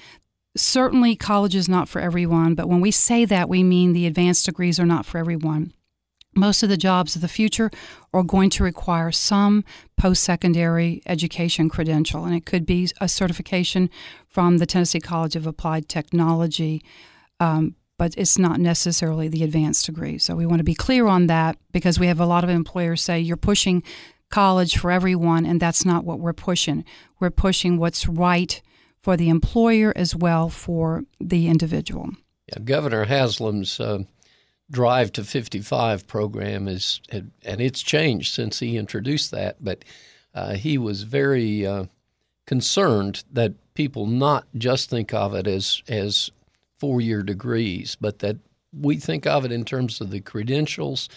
certainly 0.57 1.17
college 1.17 1.55
is 1.55 1.69
not 1.69 1.89
for 1.89 2.01
everyone, 2.01 2.55
but 2.55 2.69
when 2.69 2.81
we 2.81 2.91
say 2.91 3.25
that, 3.25 3.49
we 3.49 3.63
mean 3.63 3.93
the 3.93 4.07
advanced 4.07 4.47
degrees 4.47 4.81
are 4.81 4.87
not 4.87 5.07
for 5.07 5.19
everyone. 5.19 5.73
Most 6.35 6.63
of 6.63 6.69
the 6.69 6.77
jobs 6.77 7.15
of 7.15 7.23
the 7.23 7.29
future 7.29 7.71
are 8.13 8.23
going 8.23 8.51
to 8.51 8.63
require 8.65 9.11
some 9.11 9.65
post 9.97 10.23
secondary 10.23 11.03
education 11.07 11.69
credential, 11.69 12.25
and 12.25 12.35
it 12.35 12.45
could 12.45 12.67
be 12.67 12.91
a 13.01 13.09
certification 13.09 13.89
from 14.29 14.59
the 14.59 14.67
Tennessee 14.67 15.01
College 15.01 15.35
of 15.35 15.47
Applied 15.47 15.89
Technology, 15.89 16.83
um, 17.41 17.75
but 17.99 18.15
it's 18.19 18.39
not 18.39 18.61
necessarily 18.61 19.29
the 19.29 19.45
advanced 19.45 19.87
degree. 19.87 20.19
So 20.19 20.37
we 20.37 20.45
want 20.45 20.59
to 20.59 20.65
be 20.65 20.75
clear 20.75 21.07
on 21.07 21.27
that 21.29 21.57
because 21.73 21.99
we 21.99 22.07
have 22.09 22.21
a 22.21 22.27
lot 22.27 22.45
of 22.45 22.51
employers 22.51 23.01
say 23.01 23.19
you're 23.19 23.39
pushing 23.39 23.83
college 24.31 24.77
for 24.77 24.91
everyone, 24.91 25.47
and 25.47 25.59
that's 25.59 25.87
not 25.87 26.05
what 26.05 26.21
we're 26.21 26.35
pushing. 26.35 26.85
We're 27.19 27.31
pushing 27.31 27.79
what's 27.79 28.07
right 28.07 28.61
for 29.07 29.17
the 29.17 29.29
employer 29.29 29.93
as 29.95 30.17
well 30.17 30.49
for 30.49 31.05
the 31.21 31.47
individual. 31.47 32.11
Yeah, 32.49 32.59
Governor 32.65 33.05
Haslam's 33.05 33.79
uh, 33.79 34.01
Drive 34.69 35.13
to 35.13 35.23
55 35.23 36.09
program 36.09 36.67
is, 36.67 37.01
and 37.13 37.31
it's 37.61 37.83
changed 37.83 38.35
since 38.35 38.59
he 38.59 38.77
introduced 38.77 39.31
that, 39.31 39.63
but 39.63 39.85
uh, 40.35 40.55
he 40.55 40.77
was 40.77 41.05
very 41.05 41.65
uh, 41.65 41.85
concerned 42.49 43.23
that 43.31 43.53
people 43.75 44.07
not 44.07 44.49
just 44.57 44.91
think 44.91 45.15
of 45.15 45.37
it 45.37 45.47
as 45.47 45.85
as 45.87 46.33
four 46.81 47.01
year 47.01 47.23
degrees, 47.23 47.97
but 48.01 48.19
that 48.19 48.39
we 48.73 48.97
think 48.97 49.25
of 49.25 49.45
it 49.45 49.53
in 49.53 49.65
terms 49.65 50.01
of 50.01 50.11
the 50.11 50.21
credentials 50.21 51.09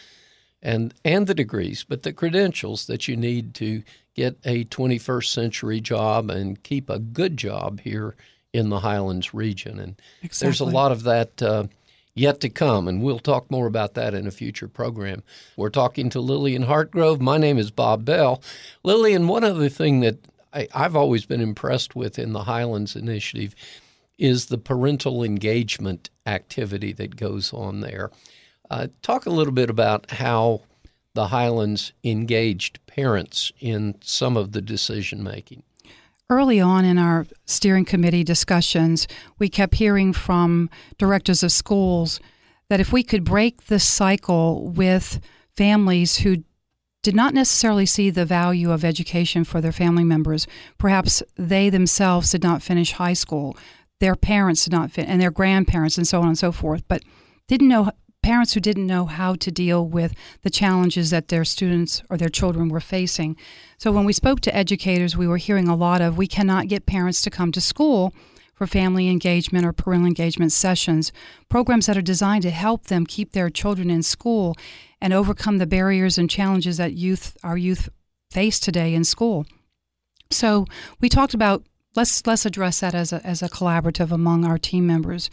and 0.62 0.94
and 1.06 1.28
the 1.28 1.34
degrees, 1.34 1.86
but 1.88 2.04
the 2.04 2.14
credentials 2.14 2.88
that 2.88 3.08
you 3.08 3.16
need 3.16 3.54
to 3.56 3.84
get 4.16 4.38
a 4.44 4.66
21st 4.66 5.26
century 5.26 5.80
job 5.80 6.30
and 6.30 6.62
keep 6.64 6.90
a 6.90 7.00
good 7.00 7.38
job 7.38 7.80
here 7.82 8.16
in 8.52 8.70
the 8.70 8.80
Highlands 8.80 9.34
region. 9.34 9.80
And 9.80 10.02
exactly. 10.22 10.46
there's 10.46 10.60
a 10.60 10.66
lot 10.66 10.92
of 10.92 11.04
that 11.04 11.42
uh, 11.42 11.68
yet 12.14 12.42
to 12.42 12.50
come, 12.50 12.88
and 12.88 13.02
we'll 13.02 13.20
talk 13.20 13.50
more 13.50 13.68
about 13.68 13.94
that 13.94 14.14
in 14.14 14.28
a 14.28 14.32
future 14.32 14.68
program. 14.68 15.24
We're 15.56 15.70
talking 15.70 16.10
to 16.10 16.20
Lillian 16.20 16.66
Hartgrove. 16.66 17.22
My 17.22 17.38
name 17.38 17.58
is 17.58 17.72
Bob 17.72 18.04
Bell. 18.04 18.42
Lillian, 18.84 19.28
one 19.28 19.44
other 19.44 19.70
thing 19.70 20.02
that 20.02 20.18
I, 20.54 20.68
I've 20.74 20.96
always 20.96 21.26
been 21.26 21.42
impressed 21.42 21.96
with 21.96 22.20
in 22.20 22.34
the 22.34 22.44
Highlands 22.44 22.96
Initiative 22.96 23.56
is 24.18 24.48
the 24.48 24.58
parental 24.58 25.24
engagement 25.24 26.10
activity 26.26 26.92
that 26.94 27.16
goes 27.16 27.54
on 27.54 27.80
there. 27.80 28.12
Uh, 28.70 28.88
talk 29.02 29.26
a 29.26 29.32
little 29.32 29.54
bit 29.54 29.70
about 29.70 30.12
how 30.12 30.62
the 31.16 31.28
Highlands 31.28 31.92
engaged 32.04 32.80
parents 32.86 33.52
in 33.60 33.96
some 34.02 34.38
of 34.38 34.52
the 34.52 34.62
decision 34.62 35.24
making. 35.24 35.64
Early 36.30 36.62
on 36.62 36.86
in 36.86 37.00
our 37.00 37.26
steering 37.46 37.86
committee 37.86 38.24
discussions, 38.24 39.08
we 39.40 39.50
kept 39.50 39.76
hearing 39.76 40.14
from 40.14 40.70
directors 41.00 41.42
of 41.42 41.52
schools 41.52 42.20
that 42.70 42.80
if 42.80 42.94
we 42.94 43.02
could 43.02 43.24
break 43.24 43.66
the 43.66 43.80
cycle 43.80 44.68
with 44.70 45.20
families 45.58 46.18
who 46.18 46.44
did 47.02 47.16
not 47.16 47.34
necessarily 47.34 47.88
see 47.88 48.12
the 48.12 48.26
value 48.26 48.72
of 48.72 48.86
education 48.86 49.44
for 49.44 49.60
their 49.60 49.72
family 49.72 50.04
members, 50.04 50.46
perhaps 50.78 51.24
they 51.36 51.70
themselves 51.70 52.30
did 52.30 52.44
not 52.44 52.62
finish 52.62 52.92
high 52.92 53.14
school, 53.14 53.58
their 54.00 54.16
parents 54.16 54.66
did 54.66 54.74
not, 54.74 54.92
fin- 54.92 55.06
and 55.06 55.20
their 55.20 55.32
grandparents, 55.32 55.98
and 55.98 56.08
so 56.08 56.22
on 56.22 56.28
and 56.28 56.38
so 56.38 56.52
forth, 56.52 56.84
but 56.88 57.02
didn't 57.48 57.70
know 57.70 57.90
parents 58.30 58.54
who 58.54 58.60
didn't 58.60 58.86
know 58.86 59.08
how 59.08 59.34
to 59.34 59.50
deal 59.50 59.84
with 59.88 60.14
the 60.44 60.52
challenges 60.52 61.10
that 61.10 61.30
their 61.30 61.44
students 61.44 62.04
or 62.12 62.16
their 62.16 62.30
children 62.30 62.70
were 62.70 62.80
facing. 62.80 63.36
So 63.80 63.92
when 63.92 64.06
we 64.06 64.14
spoke 64.14 64.40
to 64.42 64.56
educators, 64.56 65.18
we 65.18 65.28
were 65.28 65.38
hearing 65.38 65.68
a 65.68 65.76
lot 65.76 66.00
of 66.00 66.16
we 66.16 66.28
cannot 66.28 66.68
get 66.68 66.86
parents 66.86 67.24
to 67.24 67.32
come 67.32 67.52
to 67.54 67.60
school 67.60 68.14
for 68.54 68.68
family 68.68 69.10
engagement 69.10 69.66
or 69.66 69.74
parental 69.74 70.06
engagement 70.06 70.52
sessions, 70.52 71.12
programs 71.50 71.88
that 71.88 71.98
are 71.98 72.04
designed 72.04 72.44
to 72.44 72.52
help 72.52 72.84
them 72.84 73.04
keep 73.04 73.32
their 73.32 73.50
children 73.50 73.90
in 73.90 74.04
school 74.04 74.56
and 75.02 75.12
overcome 75.12 75.58
the 75.58 75.66
barriers 75.66 76.20
and 76.20 76.30
challenges 76.30 76.78
that 76.78 76.94
youth 76.94 77.36
our 77.44 77.58
youth 77.58 77.90
face 78.30 78.60
today 78.60 78.94
in 78.94 79.04
school. 79.04 79.44
So 80.30 80.68
we 81.02 81.10
talked 81.10 81.34
about 81.34 81.64
let's 81.96 82.28
let's 82.28 82.46
address 82.46 82.82
that 82.82 82.94
as 82.94 83.12
a 83.12 83.26
as 83.26 83.42
a 83.42 83.50
collaborative 83.50 84.12
among 84.12 84.46
our 84.46 84.60
team 84.60 84.86
members. 84.86 85.32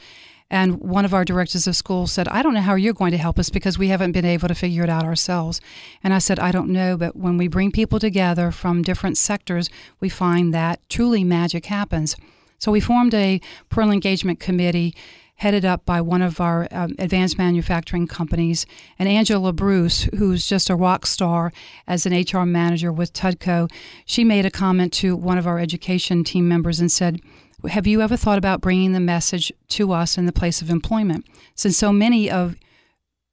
And 0.51 0.79
one 0.81 1.05
of 1.05 1.13
our 1.13 1.25
directors 1.25 1.67
of 1.67 1.75
school 1.75 2.07
said, 2.07 2.29
I 2.29 2.43
don't 2.43 2.55
know 2.55 2.61
how 2.61 2.77
you're 2.77 2.95
going 2.95 3.11
to 3.11 3.19
help 3.19 3.39
us 3.39 3.51
because 3.51 3.79
we 3.79 3.89
haven't 3.89 4.13
been 4.13 4.25
able 4.25 4.47
to 4.47 4.55
figure 4.55 4.85
it 4.85 4.91
out 4.91 5.05
ourselves. 5.05 5.61
And 6.05 6.15
I 6.15 6.19
said, 6.19 6.39
I 6.39 6.53
don't 6.53 6.71
know, 6.71 6.97
but 6.97 7.17
when 7.17 7.37
we 7.37 7.49
bring 7.49 7.73
people 7.73 7.99
together 7.99 8.53
from 8.53 8.83
different 8.83 9.19
sectors, 9.19 9.69
we 9.99 10.09
find 10.09 10.55
that 10.55 10.81
truly 10.89 11.25
magic 11.25 11.67
happens. 11.67 12.17
So 12.59 12.71
we 12.71 12.81
formed 12.81 13.13
a 13.13 13.41
parental 13.71 13.93
engagement 13.93 14.39
committee 14.39 14.95
headed 15.37 15.65
up 15.65 15.85
by 15.85 16.01
one 16.01 16.23
of 16.23 16.41
our 16.41 16.67
um, 16.71 16.95
advanced 16.99 17.37
manufacturing 17.37 18.07
companies. 18.07 18.65
And 18.99 19.09
Angela 19.09 19.53
Bruce, 19.53 20.05
who's 20.17 20.47
just 20.47 20.71
a 20.71 20.77
rock 20.77 21.07
star 21.07 21.53
as 21.87 22.07
an 22.07 22.19
HR 22.19 22.47
manager 22.47 22.91
with 22.91 23.13
Tutco, 23.13 23.71
she 24.07 24.25
made 24.25 24.47
a 24.47 24.51
comment 24.51 24.93
to 24.95 25.15
one 25.15 25.37
of 25.37 25.47
our 25.47 25.59
education 25.59 26.25
team 26.25 26.49
members 26.49 26.81
and 26.81 26.91
said, 26.91 27.21
have 27.69 27.87
you 27.87 28.03
ever 28.03 28.17
thought 28.17 28.39
about 28.39 28.61
bringing 28.61 28.93
the 28.93 29.01
message 29.01 29.53
to 29.69 29.93
us 29.93 30.19
in 30.19 30.27
the 30.27 30.33
place 30.33 30.63
of 30.63 30.71
employment? 30.71 31.27
Since 31.55 31.77
so 31.77 31.93
many 31.93 32.31
of 32.31 32.57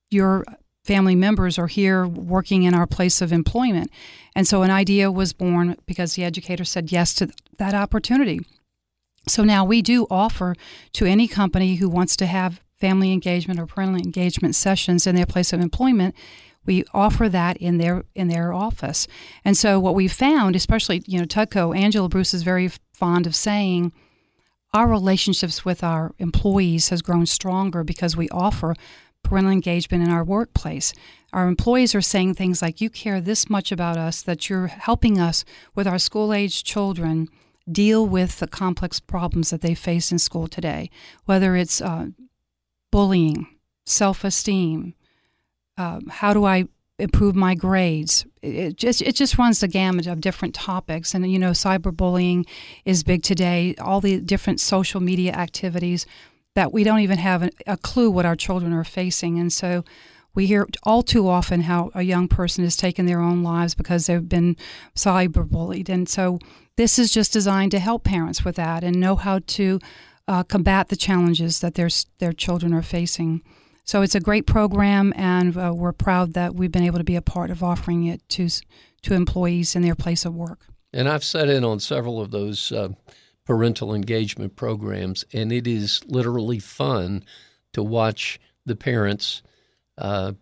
your 0.10 0.46
family 0.84 1.16
members 1.16 1.58
are 1.58 1.68
here 1.68 2.08
working 2.08 2.64
in 2.64 2.74
our 2.74 2.88
place 2.88 3.22
of 3.22 3.32
employment. 3.32 3.90
And 4.36 4.48
so 4.48 4.64
an 4.64 4.72
idea 4.72 5.12
was 5.12 5.34
born 5.34 5.78
because 5.86 6.16
the 6.16 6.24
educator 6.24 6.66
said 6.66 6.92
yes 6.92 7.14
to 7.16 7.30
that 7.58 7.74
opportunity. 7.74 8.42
So 9.28 9.44
now 9.44 9.64
we 9.64 9.82
do 9.82 10.06
offer 10.10 10.56
to 10.94 11.06
any 11.06 11.28
company 11.28 11.76
who 11.76 11.88
wants 11.88 12.16
to 12.18 12.26
have 12.26 12.62
family 12.80 13.14
engagement 13.14 13.60
or 13.60 13.66
parental 13.66 13.96
engagement 13.96 14.56
sessions 14.56 15.08
in 15.08 15.16
their 15.16 15.26
place 15.26 15.54
of 15.54 15.62
employment 15.62 16.16
we 16.66 16.84
offer 16.94 17.30
that 17.30 17.58
in 17.58 17.78
their 17.78 18.04
in 18.16 18.28
their 18.28 18.54
office. 18.54 19.08
And 19.44 19.58
so 19.58 19.80
what 19.80 19.96
we 19.96 20.08
found, 20.08 20.56
especially 20.56 21.04
you 21.06 21.20
know 21.20 21.26
Tutco, 21.26 21.76
Angela 21.76 22.10
Bruce 22.10 22.34
is 22.34 22.44
very 22.44 22.70
fond 22.94 23.28
of 23.28 23.36
saying 23.36 23.92
our 24.74 24.88
relationships 24.88 25.64
with 25.64 25.84
our 25.84 26.14
employees 26.18 26.90
has 26.90 27.02
grown 27.02 27.26
stronger 27.26 27.84
because 27.84 28.18
we 28.18 28.30
offer 28.30 28.76
parental 29.24 29.52
engagement 29.52 30.04
in 30.04 30.10
our 30.10 30.24
workplace. 30.24 30.94
Our 31.32 31.48
employees 31.48 31.96
are 31.96 32.02
saying 32.02 32.34
things 32.34 32.62
like, 32.62 32.82
You 32.82 32.90
care 32.90 33.22
this 33.22 33.50
much 33.50 33.72
about 33.72 33.98
us 33.98 34.22
that 34.22 34.50
you're 34.50 34.68
helping 34.68 35.20
us 35.20 35.46
with 35.76 35.88
our 35.88 36.00
school 36.00 36.34
age 36.34 36.64
children 36.64 37.30
deal 37.72 38.06
with 38.06 38.40
the 38.40 38.48
complex 38.48 39.00
problems 39.00 39.50
that 39.50 39.62
they 39.62 39.74
face 39.74 40.12
in 40.12 40.20
school 40.20 40.48
today, 40.48 40.90
whether 41.26 41.56
it's 41.56 41.82
uh, 41.82 42.08
bullying, 42.92 43.48
self 43.86 44.24
esteem, 44.24 44.94
um, 45.78 46.08
how 46.10 46.34
do 46.34 46.46
I 46.46 46.68
improve 47.04 47.36
my 47.36 47.54
grades. 47.54 48.26
It 48.42 48.78
just 48.78 49.02
it 49.02 49.16
just 49.16 49.38
runs 49.38 49.60
the 49.60 49.68
gamut 49.68 50.08
of 50.08 50.22
different 50.22 50.56
topics, 50.56 51.14
and 51.14 51.30
you 51.32 51.38
know, 51.38 51.52
cyberbullying 51.52 52.46
is 52.86 53.04
big 53.04 53.22
today. 53.22 53.76
All 53.80 54.02
the 54.02 54.20
different 54.22 54.60
social 54.60 55.02
media 55.02 55.34
activities 55.34 56.06
that 56.56 56.72
we 56.72 56.84
don't 56.84 57.00
even 57.00 57.18
have 57.18 57.50
a 57.68 57.78
clue 57.78 58.10
what 58.10 58.26
our 58.26 58.36
children 58.36 58.74
are 58.74 58.84
facing, 58.84 59.38
and 59.38 59.52
so 59.52 59.84
we 60.34 60.48
hear 60.48 60.66
all 60.84 61.04
too 61.04 61.28
often 61.28 61.62
how 61.62 61.92
a 61.94 62.02
young 62.02 62.28
person 62.28 62.64
has 62.64 62.76
taken 62.76 63.06
their 63.06 63.20
own 63.20 63.44
lives 63.44 63.76
because 63.76 64.08
they've 64.08 64.30
been 64.30 64.56
cyberbullied, 64.96 65.90
and 65.90 66.08
so 66.08 66.40
this 66.78 66.98
is 66.98 67.12
just 67.12 67.34
designed 67.34 67.72
to 67.72 67.80
help 67.80 68.04
parents 68.04 68.44
with 68.44 68.56
that 68.56 68.84
and 68.84 69.00
know 69.00 69.16
how 69.16 69.40
to 69.46 69.80
uh, 70.28 70.44
combat 70.44 70.88
the 70.88 70.96
challenges 70.96 71.60
that 71.60 71.76
their 71.76 71.90
their 72.20 72.34
children 72.34 72.74
are 72.74 72.82
facing. 72.82 73.44
So 73.86 74.02
it's 74.02 74.16
a 74.16 74.20
great 74.20 74.46
program, 74.46 75.14
and 75.16 75.58
uh, 75.58 75.74
we're 75.76 75.92
proud 75.92 76.34
that 76.34 76.56
we've 76.56 76.72
been 76.72 76.84
able 76.84 77.00
to 77.00 77.04
be 77.04 77.18
a 77.18 77.22
part 77.22 77.52
of 77.52 77.64
offering 77.64 78.06
it 78.06 78.28
to 78.30 78.50
to 79.04 79.14
employees 79.14 79.76
in 79.76 79.82
their 79.82 79.96
place 79.96 80.24
of 80.24 80.34
work. 80.34 80.62
And 80.94 81.10
I've 81.10 81.24
sat 81.24 81.50
in 81.50 81.66
on 81.66 81.80
several 81.80 82.22
of 82.22 82.32
those 82.32 82.72
uh, 82.72 82.90
parental 83.46 83.94
engagement 83.94 84.56
programs, 84.56 85.26
and 85.34 85.52
it 85.52 85.68
is 85.68 86.02
literally 86.06 86.60
fun 86.60 87.26
to 87.74 87.84
watch 87.84 88.40
the 88.66 88.76
parents 88.76 89.42
uh, 89.98 90.34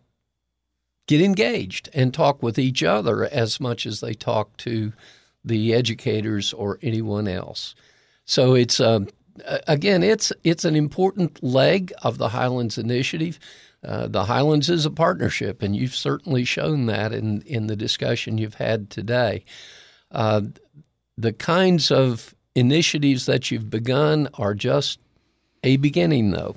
get 1.08 1.22
engaged 1.22 1.90
and 1.94 2.14
talk 2.14 2.44
with 2.44 2.60
each 2.60 2.84
other 2.84 3.26
as 3.26 3.60
much 3.60 3.86
as 3.86 4.00
they 4.00 4.14
talk 4.14 4.56
to 4.58 4.94
the 5.44 5.74
educators 5.74 6.54
or 6.54 6.78
anyone 6.84 7.28
else. 7.28 7.74
So 8.26 8.54
it's 8.54 8.80
um, 8.80 9.08
again, 9.68 10.04
it's 10.04 10.32
it's 10.44 10.66
an 10.66 10.76
important 10.76 11.44
leg 11.44 11.94
of 12.02 12.18
the 12.18 12.30
Highlands 12.30 12.78
Initiative. 12.78 13.40
Uh, 13.84 14.08
the 14.08 14.26
Highlands 14.26 14.70
is 14.70 14.86
a 14.86 14.92
partnership, 14.92 15.62
and 15.62 15.76
you've 15.76 15.96
certainly 15.96 16.44
shown 16.46 16.86
that 16.88 17.14
in 17.14 17.42
in 17.44 17.68
the 17.68 17.76
discussion 17.76 18.38
you've 18.38 18.56
had 18.56 18.90
today. 18.90 19.44
Uh, 20.12 20.42
the 21.18 21.34
kinds 21.34 21.92
of 21.92 22.36
initiatives 22.56 23.26
that 23.26 23.52
you've 23.52 23.70
begun 23.70 24.28
are 24.36 24.54
just 24.54 25.00
a 25.64 25.78
beginning, 25.78 26.32
though. 26.32 26.56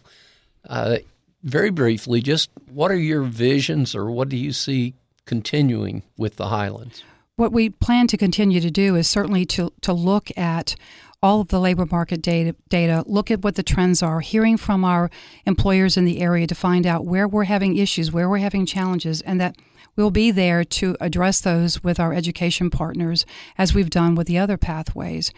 Uh, 0.68 0.98
very 1.42 1.70
briefly, 1.70 2.22
just 2.22 2.50
what 2.70 2.90
are 2.90 2.96
your 2.96 3.22
visions, 3.22 3.94
or 3.94 4.10
what 4.10 4.28
do 4.28 4.36
you 4.36 4.52
see 4.52 4.94
continuing 5.26 6.02
with 6.16 6.36
the 6.36 6.48
Highlands? 6.48 7.04
What 7.36 7.52
we 7.52 7.70
plan 7.70 8.06
to 8.08 8.16
continue 8.16 8.60
to 8.60 8.70
do 8.70 8.96
is 8.96 9.08
certainly 9.08 9.44
to 9.46 9.72
to 9.82 9.92
look 9.92 10.30
at 10.36 10.76
all 11.24 11.40
of 11.40 11.48
the 11.48 11.58
labor 11.58 11.86
market 11.90 12.20
data, 12.20 12.54
data, 12.68 13.02
look 13.06 13.30
at 13.30 13.42
what 13.42 13.54
the 13.54 13.62
trends 13.62 14.02
are, 14.02 14.20
hearing 14.20 14.58
from 14.58 14.84
our 14.84 15.10
employers 15.46 15.96
in 15.96 16.04
the 16.04 16.20
area 16.20 16.46
to 16.46 16.54
find 16.54 16.86
out 16.86 17.06
where 17.06 17.26
we're 17.26 17.44
having 17.44 17.78
issues, 17.78 18.12
where 18.12 18.28
we're 18.28 18.36
having 18.36 18.66
challenges, 18.66 19.22
and 19.22 19.40
that 19.40 19.56
we'll 19.96 20.10
be 20.10 20.30
there 20.30 20.64
to 20.64 20.94
address 21.00 21.40
those 21.40 21.82
with 21.82 21.98
our 21.98 22.12
education 22.12 22.68
partners 22.68 23.24
as 23.56 23.72
we've 23.72 23.88
done 23.88 24.14
with 24.14 24.26
the 24.26 24.36
other 24.36 24.58
pathways. 24.58 25.32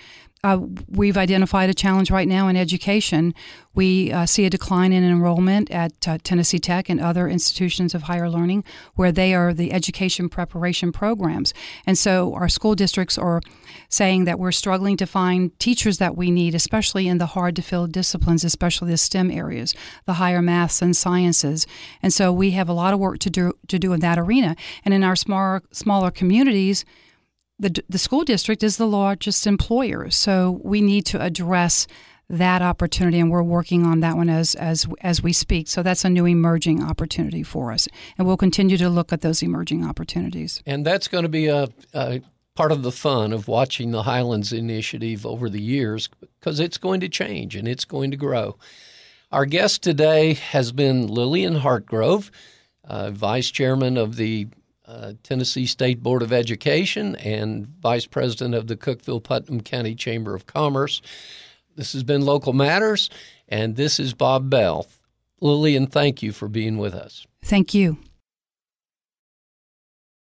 Uh, 0.46 0.61
we've 0.88 1.16
identified 1.16 1.68
a 1.68 1.74
challenge 1.74 2.09
right 2.09 2.28
now 2.28 2.46
in 2.46 2.54
education. 2.54 3.35
We 3.74 4.12
uh, 4.12 4.26
see 4.26 4.44
a 4.44 4.50
decline 4.50 4.92
in 4.92 5.02
enrollment 5.02 5.72
at 5.72 6.06
uh, 6.06 6.18
Tennessee 6.22 6.61
Tech 6.61 6.88
and 6.88 7.00
other 7.00 7.26
institutions 7.26 7.96
of 7.96 8.02
higher 8.02 8.30
learning 8.30 8.62
where 8.94 9.11
they 9.11 9.35
are 9.35 9.52
the 9.52 9.72
education 9.72 10.28
preparation 10.28 10.92
programs. 10.92 11.52
And 11.85 11.98
so 11.98 12.32
our 12.35 12.48
school 12.48 12.76
districts 12.76 13.18
are 13.18 13.40
saying 13.88 14.24
that 14.26 14.38
we're 14.38 14.52
struggling 14.52 14.96
to 14.98 15.06
find 15.06 15.59
teachers 15.59 15.98
that 15.98 16.16
we 16.16 16.30
need, 16.30 16.54
especially 16.54 17.09
in 17.09 17.18
the 17.18 17.26
hard 17.26 17.56
to 17.56 17.62
fill 17.62 17.88
disciplines, 17.88 18.44
especially 18.44 18.92
the 18.92 18.98
STEM 18.98 19.32
areas, 19.32 19.74
the 20.04 20.14
higher 20.14 20.42
maths 20.42 20.80
and 20.80 20.96
sciences. 20.96 21.66
And 22.04 22.12
so 22.12 22.32
we 22.32 22.52
have 22.52 22.68
a 22.68 22.72
lot 22.72 22.94
of 22.94 23.00
work 23.00 23.18
to 23.18 23.30
do, 23.30 23.52
to 23.66 23.80
do 23.80 23.92
in 23.92 23.98
that 23.98 24.16
arena. 24.16 24.54
And 24.85 24.94
in 24.94 25.02
our 25.02 25.16
smaller, 25.16 25.64
smaller 25.72 26.12
communities, 26.12 26.85
the, 27.59 27.83
the 27.88 27.99
school 27.99 28.25
district 28.25 28.62
is 28.62 28.77
the 28.77 28.87
largest 28.87 29.47
employer, 29.47 30.11
so 30.11 30.61
we 30.62 30.81
need 30.81 31.07
to 31.07 31.21
address 31.21 31.87
that 32.29 32.61
opportunity, 32.61 33.21
and 33.21 33.31
we're 33.31 33.42
working 33.42 33.87
on 33.87 34.01
that 34.01 34.16
one 34.16 34.29
as 34.29 34.57
as 34.57 34.87
as 35.01 35.23
we 35.23 35.33
speak. 35.33 35.69
So 35.69 35.83
that's 35.83 36.05
a 36.05 36.11
new 36.11 36.27
emerging 36.27 36.83
opportunity 36.83 37.45
for 37.45 37.71
us, 37.71 37.87
and 38.19 38.27
we'll 38.27 38.37
continue 38.37 38.77
to 38.79 38.88
look 38.88 39.12
at 39.12 39.21
those 39.21 39.42
emerging 39.42 39.85
opportunities. 39.85 40.61
And 40.66 40.85
that's 40.85 41.07
going 41.07 41.23
to 41.23 41.29
be 41.29 41.47
a, 41.47 41.69
a 41.95 42.21
part 42.57 42.73
of 42.73 42.83
the 42.83 42.90
fun 42.90 43.33
of 43.33 43.47
watching 43.47 43.92
the 43.92 44.03
Highlands 44.03 44.53
Initiative 44.53 45.25
over 45.25 45.49
the 45.49 45.61
years, 45.61 46.09
because 46.40 46.59
it's 46.59 46.79
going 46.79 47.01
to 47.01 47.09
change 47.09 47.55
and 47.55 47.69
it's 47.69 47.85
going 47.85 48.11
to 48.11 48.16
grow. 48.16 48.57
Our 49.31 49.47
guest 49.47 49.83
today 49.83 50.35
has 50.35 50.73
been 50.73 51.07
Lillian 51.07 51.61
Hartgrove, 51.61 52.31
uh, 52.85 53.11
Vice 53.12 53.51
Chairman 53.51 53.97
of 53.97 54.16
the 54.16 54.49
uh, 54.87 55.12
Tennessee 55.22 55.66
State 55.66 56.03
Board 56.03 56.22
of 56.22 56.33
Education 56.33 57.16
and 57.16 57.66
Vice 57.66 58.07
President 58.07 58.55
of 58.55 58.66
the 58.66 58.77
Cookeville 58.77 59.22
Putnam 59.22 59.61
County 59.61 59.94
Chamber 59.94 60.35
of 60.35 60.46
Commerce. 60.46 61.03
This 61.75 61.92
has 61.92 62.03
been 62.03 62.22
Local 62.22 62.53
Matters, 62.53 63.11
and 63.49 63.77
this 63.77 64.01
is 64.01 64.14
Bob 64.14 64.49
Bell. 64.49 64.87
Lillian, 65.40 65.87
thank 65.87 66.22
you 66.22 66.33
for 66.33 66.49
being 66.49 66.79
with 66.79 66.94
us. 66.94 67.27
Thank 67.44 67.75
you. 67.75 67.99